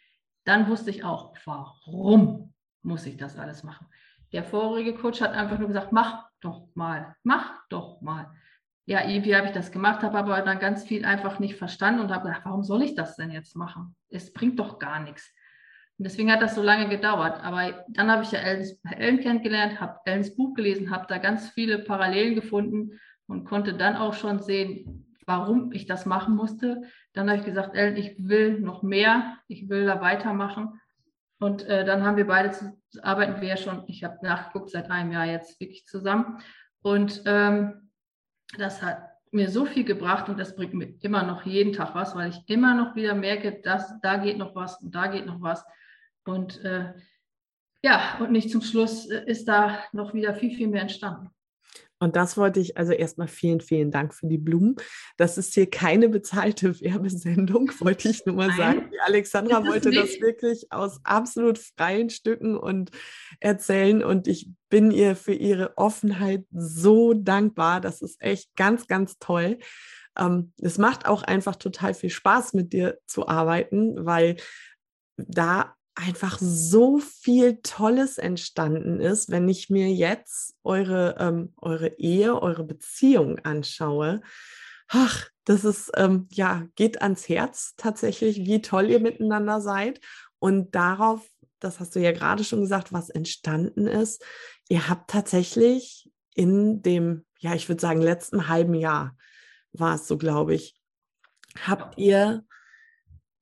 dann 0.45 0.69
wusste 0.69 0.91
ich 0.91 1.05
auch, 1.05 1.35
warum 1.45 2.55
muss 2.83 3.05
ich 3.05 3.19
das 3.19 3.37
alles 3.37 3.65
machen. 3.65 3.87
Der 4.33 4.45
vorige 4.45 4.95
Coach 4.95 5.21
hat 5.21 5.33
einfach 5.33 5.59
nur 5.59 5.69
gesagt, 5.69 5.93
mach 5.93 6.27
doch 6.41 6.69
mal, 6.75 7.15
mach 7.23 7.67
doch 7.69 8.01
mal 8.01 8.35
ja, 8.89 9.07
irgendwie 9.07 9.37
habe 9.37 9.47
ich 9.47 9.53
das 9.53 9.71
gemacht, 9.71 10.03
habe 10.03 10.17
aber 10.17 10.41
dann 10.41 10.59
ganz 10.59 10.83
viel 10.83 11.05
einfach 11.05 11.39
nicht 11.39 11.57
verstanden 11.57 12.01
und 12.01 12.11
habe 12.11 12.29
gedacht, 12.29 12.47
warum 12.47 12.65
soll 12.65 12.83
ich 12.83 12.95
das 12.95 13.17
denn 13.17 13.31
jetzt 13.31 13.55
machen? 13.55 13.95
Es 14.09 14.33
bringt 14.33 14.59
doch 14.59 14.79
gar 14.79 14.99
nichts. 15.01 15.31
Und 15.99 16.07
deswegen 16.07 16.33
hat 16.33 16.41
das 16.41 16.55
so 16.55 16.63
lange 16.63 16.89
gedauert. 16.89 17.39
Aber 17.45 17.85
dann 17.91 18.11
habe 18.11 18.23
ich 18.23 18.33
ja 18.33 18.39
Ellens, 18.39 18.81
Ellen 18.91 19.21
kennengelernt, 19.21 19.79
habe 19.79 19.99
Ellens 20.07 20.35
Buch 20.35 20.55
gelesen, 20.55 20.91
habe 20.91 21.05
da 21.07 21.19
ganz 21.19 21.51
viele 21.51 21.81
Parallelen 21.81 22.35
gefunden 22.35 22.99
und 23.27 23.45
konnte 23.45 23.75
dann 23.75 23.95
auch 23.95 24.15
schon 24.15 24.41
sehen, 24.41 25.15
warum 25.27 25.71
ich 25.73 25.85
das 25.85 26.07
machen 26.07 26.35
musste. 26.35 26.81
Dann 27.13 27.29
habe 27.29 27.41
ich 27.41 27.45
gesagt, 27.45 27.77
Ellen, 27.77 27.99
ich 27.99 28.17
will 28.27 28.59
noch 28.59 28.83
mehr, 28.83 29.37
ich 29.49 29.69
will 29.69 29.85
da 29.85 30.01
weitermachen. 30.01 30.81
Und 31.39 31.63
äh, 31.65 31.85
dann 31.85 32.05
haben 32.05 32.17
wir 32.17 32.27
beide 32.27 32.57
arbeiten 33.03 33.43
wir 33.43 33.49
ja 33.49 33.59
schon, 33.59 33.85
ich 33.87 34.03
habe 34.03 34.17
nachgeguckt, 34.23 34.71
seit 34.71 34.91
einem 34.91 35.13
Jahr 35.13 35.27
jetzt 35.27 35.61
wirklich 35.61 35.85
zusammen. 35.85 36.39
Und 36.81 37.23
ähm, 37.27 37.88
das 38.57 38.83
hat 38.83 39.03
mir 39.31 39.51
so 39.51 39.67
viel 39.67 39.85
gebracht 39.85 40.29
und 40.29 40.39
das 40.39 40.57
bringt 40.57 40.75
mir 40.75 40.95
immer 41.01 41.23
noch 41.23 41.45
jeden 41.45 41.73
Tag 41.73 41.95
was, 41.95 42.15
weil 42.15 42.31
ich 42.31 42.41
immer 42.47 42.75
noch 42.75 42.97
wieder 42.97 43.15
merke, 43.15 43.61
dass 43.61 44.01
da 44.01 44.17
geht 44.17 44.39
noch 44.39 44.55
was 44.55 44.81
und 44.81 44.95
da 44.95 45.09
geht 45.09 45.27
noch 45.27 45.41
was. 45.41 45.65
Und 46.25 46.65
äh, 46.65 46.95
ja, 47.83 48.17
und 48.21 48.33
nicht 48.33 48.51
zum 48.51 48.63
Schluss 48.63 49.07
äh, 49.07 49.25
ist 49.27 49.47
da 49.47 49.79
noch 49.93 50.15
wieder 50.15 50.35
viel, 50.35 50.55
viel 50.55 50.69
mehr 50.69 50.83
entstanden. 50.83 51.31
Und 52.01 52.15
das 52.15 52.37
wollte 52.37 52.61
ich, 52.61 52.77
also 52.77 52.93
erstmal 52.93 53.29
vielen, 53.29 53.61
vielen 53.61 53.91
Dank 53.91 54.15
für 54.15 54.27
die 54.27 54.39
Blumen. 54.39 54.77
Das 55.17 55.37
ist 55.37 55.55
hier 55.55 55.69
keine 55.69 56.09
bezahlte 56.09 56.81
Werbesendung, 56.81 57.71
wollte 57.81 58.09
ich 58.09 58.25
nur 58.25 58.37
mal 58.37 58.49
Nein, 58.49 58.57
sagen. 58.57 58.91
Die 58.93 59.01
Alexandra 59.01 59.67
wollte 59.67 59.91
nicht. 59.91 60.03
das 60.03 60.21
wirklich 60.21 60.71
aus 60.71 61.01
absolut 61.05 61.59
freien 61.59 62.11
Stücken 62.11 62.57
und 62.57 62.91
erzählen. 63.41 64.05
Und 64.05 64.29
ich 64.29 64.51
bin 64.69 64.91
ihr 64.91 65.17
für 65.17 65.35
ihre 65.35 65.77
Offenheit 65.77 66.45
so 66.51 67.15
dankbar. 67.15 67.81
Das 67.81 68.03
ist 68.03 68.21
echt 68.21 68.55
ganz, 68.55 68.87
ganz 68.87 69.19
toll. 69.19 69.59
Ähm, 70.17 70.53
es 70.61 70.79
macht 70.79 71.07
auch 71.07 71.23
einfach 71.23 71.57
total 71.57 71.95
viel 71.95 72.11
Spaß, 72.11 72.53
mit 72.55 72.73
dir 72.73 72.99
zu 73.07 73.29
arbeiten, 73.29 74.05
weil 74.05 74.37
da 75.17 75.75
einfach 75.99 76.39
so 76.41 76.99
viel 76.99 77.61
Tolles 77.63 78.19
entstanden 78.19 79.01
ist, 79.01 79.31
wenn 79.31 79.49
ich 79.49 79.69
mir 79.69 79.91
jetzt 79.91 80.55
eure, 80.63 81.17
ähm, 81.19 81.53
eure 81.57 81.99
Ehe, 81.99 82.41
eure 82.41 82.65
Beziehung 82.65 83.39
anschaue. 83.41 84.21
Ach, 84.89 85.29
das 85.45 85.65
ist, 85.65 85.91
ähm, 85.97 86.29
ja, 86.31 86.67
geht 86.77 87.03
ans 87.03 87.29
Herz 87.29 87.75
tatsächlich, 87.77 88.47
wie 88.47 88.63
toll 88.63 88.89
ihr 88.91 89.01
miteinander 89.01 89.61
seid. 89.61 90.01
Und 90.39 90.75
darauf, 90.75 91.27
das 91.59 91.81
hast 91.81 91.97
du 91.97 92.01
ja 92.01 92.13
gerade 92.13 92.45
schon 92.45 92.61
gesagt, 92.61 92.93
was 92.93 93.11
entstanden 93.11 93.87
ist. 93.87 94.25
Ihr 94.69 94.89
habt 94.89 95.11
tatsächlich 95.11 96.11
in 96.35 96.81
dem, 96.83 97.27
ja, 97.41 97.55
ich 97.55 97.69
würde 97.69 97.81
sagen, 97.81 98.01
letzten 98.01 98.49
halben 98.49 98.75
Jahr 98.75 99.17
war 99.73 99.97
es 99.97 100.07
so, 100.07 100.17
glaube 100.17 100.55
ich, 100.55 100.77
habt 101.67 101.99
ihr 101.99 102.45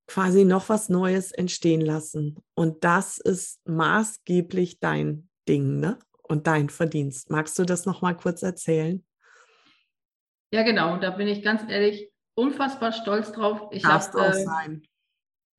quasi 0.06 0.44
noch 0.44 0.68
was 0.68 0.88
Neues 0.88 1.32
entstehen 1.32 1.80
lassen. 1.80 2.36
Und 2.54 2.84
das 2.84 3.18
ist 3.18 3.60
maßgeblich 3.66 4.80
dein 4.80 5.28
Ding, 5.48 5.80
ne? 5.80 5.98
Und 6.22 6.46
dein 6.46 6.68
Verdienst. 6.68 7.30
Magst 7.30 7.58
du 7.58 7.64
das 7.64 7.86
noch 7.86 8.02
mal 8.02 8.16
kurz 8.16 8.42
erzählen? 8.42 9.04
Ja, 10.52 10.62
genau. 10.62 10.92
Und 10.92 11.02
da 11.02 11.10
bin 11.10 11.28
ich 11.28 11.42
ganz 11.42 11.62
ehrlich 11.68 12.10
unfassbar 12.34 12.92
stolz 12.92 13.32
drauf. 13.32 13.68
Ich 13.70 13.84
habe 13.84 14.04
äh, 14.20 14.80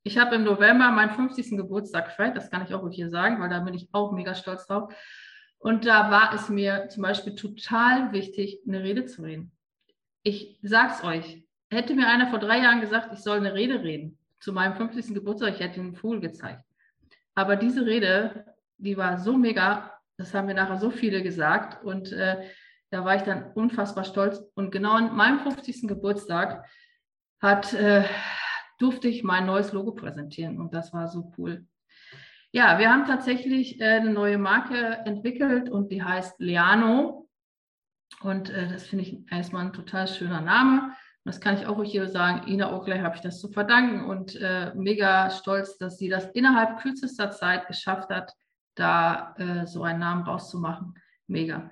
ich 0.04 0.18
habe 0.18 0.36
im 0.36 0.44
November 0.44 0.90
meinen 0.92 1.12
50. 1.12 1.58
Geburtstag 1.58 2.06
gefeiert. 2.06 2.38
Das 2.38 2.50
kann 2.50 2.64
ich 2.64 2.74
auch 2.74 2.90
hier 2.90 3.10
sagen, 3.10 3.42
weil 3.42 3.50
da 3.50 3.60
bin 3.60 3.74
ich 3.74 3.90
auch 3.92 4.14
mega 4.14 4.36
stolz 4.36 4.66
drauf. 4.66 4.94
Und 5.60 5.86
da 5.86 6.12
war 6.12 6.34
es 6.34 6.50
mir 6.50 6.88
zum 6.90 7.04
Beispiel 7.04 7.36
total 7.36 8.12
wichtig, 8.14 8.62
eine 8.68 8.84
Rede 8.84 9.06
zu 9.06 9.24
reden. 9.24 9.52
Ich 10.24 10.60
sag's 10.62 11.04
euch. 11.04 11.44
Hätte 11.70 11.94
mir 11.96 12.08
einer 12.08 12.30
vor 12.30 12.40
drei 12.40 12.60
Jahren 12.60 12.80
gesagt, 12.80 13.12
ich 13.12 13.20
soll 13.20 13.38
eine 13.38 13.54
Rede 13.54 13.84
reden, 13.84 14.18
zu 14.40 14.54
meinem 14.54 14.76
50. 14.76 15.14
Geburtstag, 15.14 15.54
ich 15.56 15.60
hätte 15.60 15.80
einen 15.80 15.96
Vogel 15.96 16.20
gezeigt. 16.20 16.64
Aber 17.36 17.56
diese 17.56 17.86
Rede, 17.86 18.46
die 18.78 18.98
war 18.98 19.20
so 19.20 19.38
mega, 19.38 19.94
das 20.18 20.34
haben 20.34 20.48
mir 20.48 20.54
nachher 20.54 20.78
so 20.78 20.90
viele 20.90 21.22
gesagt 21.22 21.84
und 21.84 22.12
äh, 22.12 22.50
da 22.90 23.04
war 23.04 23.16
ich 23.16 23.24
dann 23.24 23.52
unfassbar 23.54 24.04
stolz. 24.04 24.42
Und 24.56 24.72
genau 24.72 24.94
an 24.94 25.16
meinem 25.16 25.40
50. 25.40 25.88
Geburtstag 25.88 26.66
hat, 27.42 27.74
äh, 27.74 28.06
durfte 28.80 29.08
ich 29.08 29.24
mein 29.24 29.46
neues 29.46 29.74
Logo 29.74 29.92
präsentieren 29.92 30.60
und 30.60 30.74
das 30.74 30.94
war 30.94 31.08
so 31.08 31.32
cool. 31.38 31.66
Ja, 32.52 32.80
wir 32.80 32.92
haben 32.92 33.06
tatsächlich 33.06 33.82
äh, 33.82 33.98
eine 33.98 34.12
neue 34.12 34.38
Marke 34.38 35.02
entwickelt 35.06 35.70
und 35.70 35.92
die 35.92 36.04
heißt 36.04 36.40
Leano. 36.40 37.28
Und 38.22 38.50
äh, 38.50 38.70
das 38.70 38.88
finde 38.88 39.04
ich 39.04 39.32
erstmal 39.32 39.66
ein 39.66 39.74
total 39.74 40.08
schöner 40.08 40.42
Name 40.42 40.94
das 41.28 41.42
kann 41.42 41.58
ich 41.58 41.66
auch 41.68 41.84
hier 41.84 42.08
sagen, 42.08 42.48
Ina 42.48 42.74
Oakley 42.74 43.00
habe 43.00 43.16
ich 43.16 43.22
das 43.22 43.40
zu 43.40 43.50
verdanken 43.50 44.06
und 44.06 44.36
äh, 44.36 44.72
mega 44.76 45.30
stolz, 45.30 45.78
dass 45.78 45.98
sie 45.98 46.10
das 46.10 46.26
innerhalb 46.32 46.80
kürzester 46.80 47.32
Zeit 47.32 47.68
geschafft 47.68 48.10
hat, 48.10 48.34
da 48.76 49.36
äh, 49.38 49.66
so 49.66 49.84
einen 49.84 50.00
Namen 50.00 50.24
rauszumachen. 50.24 50.94
Mega. 51.28 51.70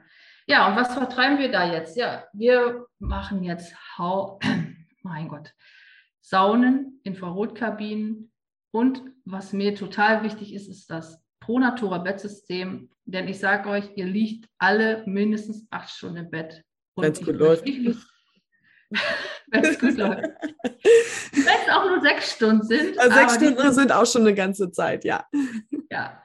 Ja, 0.48 0.68
und 0.68 0.76
was 0.76 0.94
vertreiben 0.94 1.40
wir 1.40 1.52
da 1.52 1.72
jetzt? 1.72 1.96
Ja, 1.98 2.26
wir 2.34 2.86
machen 3.00 3.44
jetzt, 3.44 3.76
Hau 3.98 4.40
mein 5.04 5.28
Gott, 5.28 5.54
Saunen, 6.22 7.00
Infrarotkabinen 7.04 8.32
und 8.72 9.02
was 9.24 9.54
mir 9.54 9.76
total 9.76 10.24
wichtig 10.24 10.54
ist, 10.54 10.68
ist 10.68 10.90
das 10.90 11.24
Pronatura 11.40 12.00
Bettsystem, 12.00 12.90
denn 13.06 13.28
ich 13.28 13.40
sage 13.40 13.70
euch, 13.70 13.92
ihr 13.96 14.06
liegt 14.06 14.50
alle 14.58 15.04
mindestens 15.06 15.68
acht 15.70 15.90
Stunden 15.90 16.18
im 16.18 16.32
Bett. 16.32 16.64
Wenn 16.96 17.12
es 17.12 17.24
gut 17.24 17.36
läuft. 17.36 17.66
wenn 19.48 19.64
es 19.64 19.80
gut 19.80 19.98
läuft. 19.98 20.22
Wenn 20.22 21.44
es 21.44 21.74
auch 21.74 21.86
nur 21.86 22.02
sechs 22.02 22.34
Stunden 22.34 22.64
sind. 22.64 22.98
Also 23.00 23.16
sechs 23.16 23.36
Stunden 23.36 23.74
sind 23.74 23.92
auch 23.92 24.06
schon 24.06 24.22
eine 24.22 24.34
ganze 24.34 24.72
Zeit, 24.72 25.04
ja. 25.04 25.26
Ja. 25.90 26.22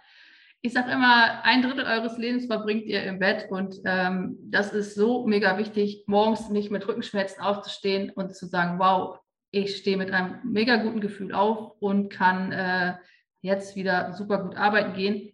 Ich 0.62 0.75
sage 0.75 0.92
immer, 0.92 1.42
ein 1.42 1.62
Drittel 1.62 1.87
eures 1.87 2.18
Lebens 2.18 2.44
verbringt 2.44 2.85
ihr 2.85 3.03
im 3.05 3.18
Bett 3.18 3.46
und 3.51 3.77
ähm, 3.87 4.37
das 4.42 4.75
ist 4.75 4.94
so 4.94 5.27
mega 5.27 5.57
wichtig, 5.57 6.05
morgens 6.07 6.51
nicht 6.51 6.70
mit 6.70 6.87
Rückenschmerzen 6.87 7.42
aufzustehen 7.42 8.11
und 8.11 8.37
zu 8.37 8.44
sagen, 8.44 8.79
wow, 8.79 9.18
ich 9.53 9.77
stehe 9.77 9.96
mit 9.96 10.12
einem 10.12 10.38
mega 10.44 10.77
guten 10.77 11.01
Gefühl 11.01 11.33
auf 11.33 11.73
und 11.81 12.11
kann 12.11 12.53
äh, 12.53 12.94
jetzt 13.40 13.75
wieder 13.75 14.12
super 14.12 14.42
gut 14.42 14.57
arbeiten 14.57 14.92
gehen. 14.92 15.33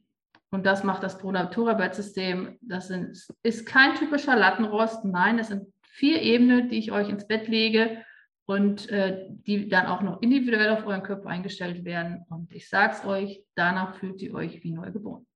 Und 0.50 0.64
das 0.64 0.84
macht 0.84 1.02
das 1.02 1.18
Pronatura-Bettsystem. 1.18 2.58
Das 2.62 2.88
sind, 2.88 3.18
ist 3.42 3.66
kein 3.66 3.94
typischer 3.96 4.36
Lattenrost. 4.36 5.04
Nein, 5.04 5.38
es 5.38 5.48
sind 5.48 5.66
vier 5.96 6.20
Ebenen, 6.22 6.68
die 6.68 6.78
ich 6.78 6.92
euch 6.92 7.08
ins 7.08 7.26
Bett 7.26 7.48
lege 7.48 8.04
und 8.46 8.88
äh, 8.90 9.26
die 9.28 9.68
dann 9.68 9.86
auch 9.86 10.02
noch 10.02 10.22
individuell 10.22 10.70
auf 10.70 10.86
euren 10.86 11.02
Körper 11.02 11.28
eingestellt 11.28 11.84
werden. 11.84 12.24
Und 12.28 12.52
ich 12.52 12.68
sage 12.68 12.94
es 12.98 13.04
euch, 13.04 13.44
danach 13.54 13.96
fühlt 13.96 14.20
ihr 14.22 14.34
euch 14.34 14.62
wie 14.62 14.72
neugeboren. 14.72 15.26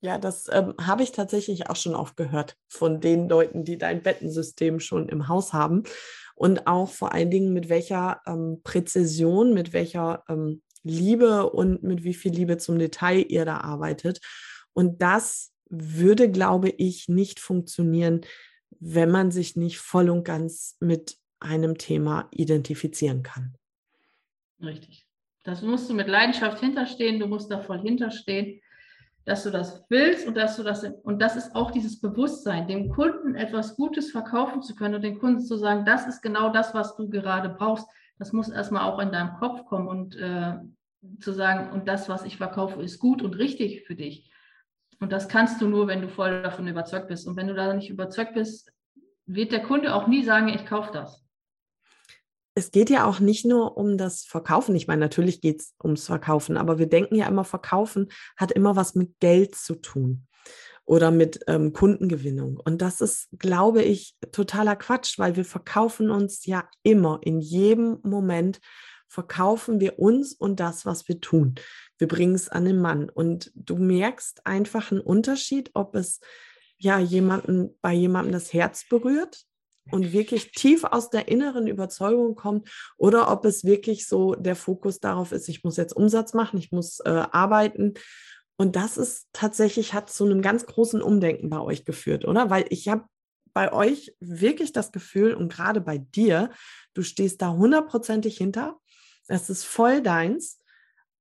Ja, 0.00 0.18
das 0.18 0.48
ähm, 0.52 0.74
habe 0.80 1.02
ich 1.02 1.12
tatsächlich 1.12 1.68
auch 1.70 1.76
schon 1.76 1.94
oft 1.94 2.16
gehört 2.16 2.56
von 2.68 3.00
den 3.00 3.28
Leuten, 3.28 3.64
die 3.64 3.78
dein 3.78 4.02
Bettensystem 4.02 4.78
schon 4.78 5.08
im 5.08 5.28
Haus 5.28 5.52
haben. 5.52 5.84
Und 6.34 6.68
auch 6.68 6.88
vor 6.88 7.12
allen 7.12 7.30
Dingen 7.30 7.52
mit 7.52 7.68
welcher 7.68 8.20
ähm, 8.26 8.60
Präzision, 8.62 9.54
mit 9.54 9.72
welcher 9.72 10.22
ähm, 10.28 10.62
Liebe 10.84 11.50
und 11.50 11.82
mit 11.82 12.04
wie 12.04 12.14
viel 12.14 12.32
Liebe 12.32 12.58
zum 12.58 12.78
Detail 12.78 13.24
ihr 13.28 13.44
da 13.44 13.58
arbeitet. 13.58 14.20
Und 14.72 15.02
das 15.02 15.52
würde, 15.68 16.30
glaube 16.30 16.68
ich, 16.68 17.08
nicht 17.08 17.40
funktionieren, 17.40 18.20
wenn 18.80 19.10
man 19.10 19.30
sich 19.30 19.56
nicht 19.56 19.78
voll 19.78 20.10
und 20.10 20.24
ganz 20.24 20.76
mit 20.80 21.16
einem 21.40 21.78
Thema 21.78 22.28
identifizieren 22.30 23.22
kann. 23.22 23.54
Richtig. 24.60 25.06
Das 25.44 25.62
musst 25.62 25.88
du 25.88 25.94
mit 25.94 26.08
Leidenschaft 26.08 26.60
hinterstehen, 26.60 27.20
du 27.20 27.26
musst 27.26 27.50
da 27.50 27.60
voll 27.60 27.80
hinterstehen, 27.80 28.60
dass 29.24 29.44
du 29.44 29.50
das 29.50 29.84
willst 29.88 30.26
und 30.26 30.36
dass 30.36 30.56
du 30.56 30.62
das 30.62 30.84
und 31.02 31.20
das 31.20 31.36
ist 31.36 31.54
auch 31.54 31.70
dieses 31.70 32.00
Bewusstsein, 32.00 32.66
dem 32.66 32.88
Kunden 32.90 33.34
etwas 33.34 33.76
Gutes 33.76 34.10
verkaufen 34.10 34.62
zu 34.62 34.74
können 34.74 34.96
und 34.96 35.02
den 35.02 35.18
Kunden 35.18 35.40
zu 35.40 35.56
sagen, 35.56 35.84
das 35.84 36.06
ist 36.06 36.22
genau 36.22 36.50
das, 36.50 36.74
was 36.74 36.96
du 36.96 37.08
gerade 37.08 37.50
brauchst. 37.50 37.86
Das 38.18 38.32
muss 38.32 38.48
erstmal 38.48 38.90
auch 38.90 38.98
in 38.98 39.12
deinem 39.12 39.34
Kopf 39.34 39.64
kommen 39.66 39.86
und 39.86 40.16
äh, 40.16 40.54
zu 41.20 41.32
sagen, 41.32 41.72
und 41.72 41.86
das, 41.86 42.08
was 42.08 42.24
ich 42.24 42.36
verkaufe, 42.36 42.82
ist 42.82 42.98
gut 42.98 43.22
und 43.22 43.34
richtig 43.34 43.82
für 43.86 43.94
dich. 43.94 44.30
Und 45.00 45.12
das 45.12 45.28
kannst 45.28 45.60
du 45.60 45.68
nur, 45.68 45.86
wenn 45.86 46.02
du 46.02 46.08
voll 46.08 46.42
davon 46.42 46.66
überzeugt 46.66 47.08
bist. 47.08 47.26
Und 47.26 47.36
wenn 47.36 47.46
du 47.46 47.54
da 47.54 47.72
nicht 47.72 47.90
überzeugt 47.90 48.34
bist, 48.34 48.72
wird 49.26 49.52
der 49.52 49.62
Kunde 49.62 49.94
auch 49.94 50.06
nie 50.08 50.24
sagen, 50.24 50.48
ich 50.48 50.66
kaufe 50.66 50.90
das. 50.92 51.24
Es 52.54 52.72
geht 52.72 52.90
ja 52.90 53.04
auch 53.04 53.20
nicht 53.20 53.46
nur 53.46 53.76
um 53.76 53.96
das 53.96 54.24
Verkaufen. 54.24 54.74
Ich 54.74 54.88
meine, 54.88 55.00
natürlich 55.00 55.40
geht 55.40 55.60
es 55.60 55.74
ums 55.82 56.06
Verkaufen, 56.06 56.56
aber 56.56 56.78
wir 56.80 56.88
denken 56.88 57.14
ja 57.14 57.28
immer, 57.28 57.44
Verkaufen 57.44 58.08
hat 58.36 58.50
immer 58.50 58.74
was 58.74 58.96
mit 58.96 59.20
Geld 59.20 59.54
zu 59.54 59.76
tun 59.76 60.26
oder 60.84 61.12
mit 61.12 61.40
ähm, 61.46 61.72
Kundengewinnung. 61.72 62.56
Und 62.56 62.82
das 62.82 63.00
ist, 63.00 63.28
glaube 63.38 63.82
ich, 63.82 64.16
totaler 64.32 64.74
Quatsch, 64.74 65.18
weil 65.18 65.36
wir 65.36 65.44
verkaufen 65.44 66.10
uns 66.10 66.46
ja 66.46 66.68
immer, 66.82 67.20
in 67.22 67.40
jedem 67.40 67.98
Moment 68.02 68.58
verkaufen 69.06 69.78
wir 69.78 70.00
uns 70.00 70.32
und 70.32 70.58
das, 70.58 70.84
was 70.84 71.06
wir 71.06 71.20
tun 71.20 71.54
wir 71.98 72.08
bringen 72.08 72.34
es 72.34 72.48
an 72.48 72.64
den 72.64 72.80
Mann. 72.80 73.08
Und 73.10 73.52
du 73.54 73.76
merkst 73.76 74.46
einfach 74.46 74.90
einen 74.90 75.00
Unterschied, 75.00 75.70
ob 75.74 75.94
es 75.94 76.20
ja 76.78 76.98
jemanden 76.98 77.76
bei 77.80 77.92
jemandem 77.92 78.32
das 78.32 78.52
Herz 78.52 78.88
berührt 78.88 79.44
und 79.90 80.12
wirklich 80.12 80.52
tief 80.52 80.84
aus 80.84 81.10
der 81.10 81.28
inneren 81.28 81.66
Überzeugung 81.66 82.34
kommt 82.34 82.68
oder 82.96 83.30
ob 83.30 83.44
es 83.44 83.64
wirklich 83.64 84.06
so 84.06 84.34
der 84.34 84.56
Fokus 84.56 85.00
darauf 85.00 85.32
ist, 85.32 85.48
ich 85.48 85.64
muss 85.64 85.76
jetzt 85.76 85.94
Umsatz 85.94 86.34
machen, 86.34 86.58
ich 86.58 86.72
muss 86.72 87.00
äh, 87.00 87.08
arbeiten. 87.08 87.94
Und 88.56 88.74
das 88.74 88.96
ist 88.96 89.28
tatsächlich, 89.32 89.94
hat 89.94 90.10
zu 90.10 90.24
einem 90.24 90.42
ganz 90.42 90.66
großen 90.66 91.00
Umdenken 91.00 91.48
bei 91.48 91.60
euch 91.60 91.84
geführt, 91.84 92.24
oder? 92.24 92.50
Weil 92.50 92.66
ich 92.70 92.88
habe 92.88 93.04
bei 93.52 93.72
euch 93.72 94.14
wirklich 94.20 94.72
das 94.72 94.92
Gefühl 94.92 95.34
und 95.34 95.52
gerade 95.52 95.80
bei 95.80 95.98
dir, 95.98 96.50
du 96.94 97.02
stehst 97.02 97.40
da 97.40 97.52
hundertprozentig 97.52 98.36
hinter. 98.36 98.78
Es 99.28 99.50
ist 99.50 99.64
voll 99.64 100.02
deins. 100.02 100.57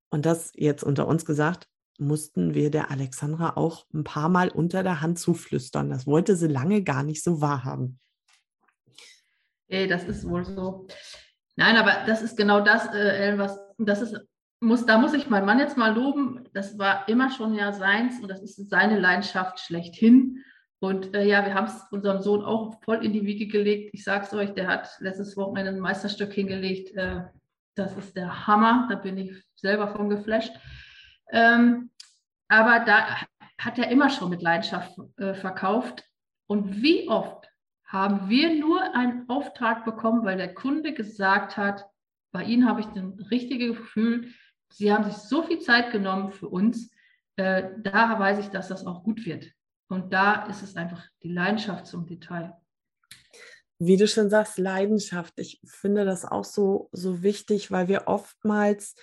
Und 0.10 0.26
das 0.26 0.52
jetzt 0.56 0.84
unter 0.84 1.08
uns 1.08 1.26
gesagt, 1.26 1.67
mussten 2.00 2.54
wir 2.54 2.70
der 2.72 2.91
Alexandra 2.91 3.56
auch 3.56 3.86
ein 3.93 4.04
paar 4.04 4.30
Mal 4.30 4.50
unter 4.50 4.84
der 4.84 5.02
Hand 5.02 5.20
zuflüstern. 5.20 5.89
Das 5.89 6.06
wollte 6.06 6.36
sie 6.36 6.48
lange 6.48 6.84
gar 6.84 7.04
nicht 7.04 7.24
so 7.24 7.41
wahrhaben. 7.41 8.00
Ey, 9.67 9.88
das 9.88 10.04
ist 10.04 10.28
wohl 10.28 10.46
so. 10.46 10.88
Nein, 11.56 11.76
aber 11.76 12.06
das 12.06 12.22
ist 12.22 12.38
genau 12.38 12.62
das, 12.62 12.86
äh, 12.93 13.38
was 13.38 13.60
das 13.78 14.02
ist, 14.02 14.15
muss, 14.60 14.86
da 14.86 14.98
muss 14.98 15.13
ich 15.13 15.30
meinen 15.30 15.46
Mann 15.46 15.60
jetzt 15.60 15.78
mal 15.78 15.93
loben. 15.93 16.48
Das 16.54 16.78
war 16.78 17.08
immer 17.10 17.32
schon 17.32 17.54
ja 17.54 17.74
seins 17.74 18.20
und 18.22 18.28
das 18.28 18.41
ist 18.41 18.70
seine 18.70 19.00
Leidenschaft 19.00 19.60
schlechthin. 19.60 20.43
Und 20.80 21.15
äh, 21.15 21.26
ja, 21.26 21.43
wir 21.46 21.56
haben 21.56 21.65
es 21.65 21.82
unserem 21.91 22.22
Sohn 22.22 22.43
auch 22.43 22.80
voll 22.84 23.04
in 23.04 23.12
die 23.12 23.26
Wiege 23.26 23.48
gelegt. 23.48 23.89
Ich 23.93 24.04
sage 24.04 24.26
es 24.26 24.34
euch, 24.34 24.54
der 24.54 24.67
hat 24.67 24.89
letztes 25.00 25.36
Wochenende 25.36 25.72
ein 25.72 25.80
Meisterstück 25.80 26.32
hingelegt. 26.32 26.96
Äh, 26.96 27.24
das 27.78 27.96
ist 27.98 28.16
der 28.16 28.48
Hammer. 28.48 28.88
Da 28.90 28.96
bin 28.96 29.18
ich 29.18 29.32
selber 29.56 29.88
von 29.88 30.10
geflasht. 30.10 30.54
Ähm, 31.32 31.92
aber 32.48 32.86
da 32.86 33.18
hat 33.60 33.78
er 33.78 33.90
immer 33.90 34.10
schon 34.10 34.30
mit 34.30 34.42
Leidenschaft 34.42 34.98
äh, 35.18 35.34
verkauft. 35.34 36.04
Und 36.48 36.82
wie 36.82 37.10
oft 37.10 37.50
haben 37.86 38.30
wir 38.30 38.56
nur 38.56 38.96
einen 38.96 39.28
Auftrag 39.30 39.86
bekommen, 39.86 40.26
weil 40.26 40.38
der 40.38 40.54
Kunde 40.54 40.94
gesagt 40.94 41.58
hat, 41.58 41.86
bei 42.32 42.44
Ihnen 42.44 42.68
habe 42.68 42.82
ich 42.82 42.88
das 42.88 43.32
richtige 43.32 43.68
Gefühl, 43.70 44.34
Sie 44.70 44.92
haben 44.92 45.06
sich 45.06 45.16
so 45.16 45.44
viel 45.44 45.60
Zeit 45.60 45.92
genommen 45.92 46.32
für 46.32 46.50
uns. 46.50 46.92
Äh, 47.38 47.70
da 47.80 48.20
weiß 48.20 48.40
ich, 48.40 48.50
dass 48.50 48.68
das 48.68 48.86
auch 48.86 49.04
gut 49.04 49.26
wird. 49.26 49.52
Und 49.90 50.12
da 50.12 50.46
ist 50.48 50.62
es 50.62 50.76
einfach 50.76 51.06
die 51.24 51.32
Leidenschaft 51.32 51.88
zum 51.88 52.06
Detail. 52.06 52.54
Wie 53.80 53.98
du 53.98 54.08
schon 54.08 54.30
sagst, 54.30 54.58
Leidenschaft. 54.58 55.34
Ich 55.38 55.62
finde 55.66 56.06
das 56.06 56.26
auch 56.26 56.44
so, 56.44 56.90
so 56.92 57.22
wichtig, 57.22 57.72
weil 57.72 57.88
wir 57.88 58.08
oftmals 58.08 58.96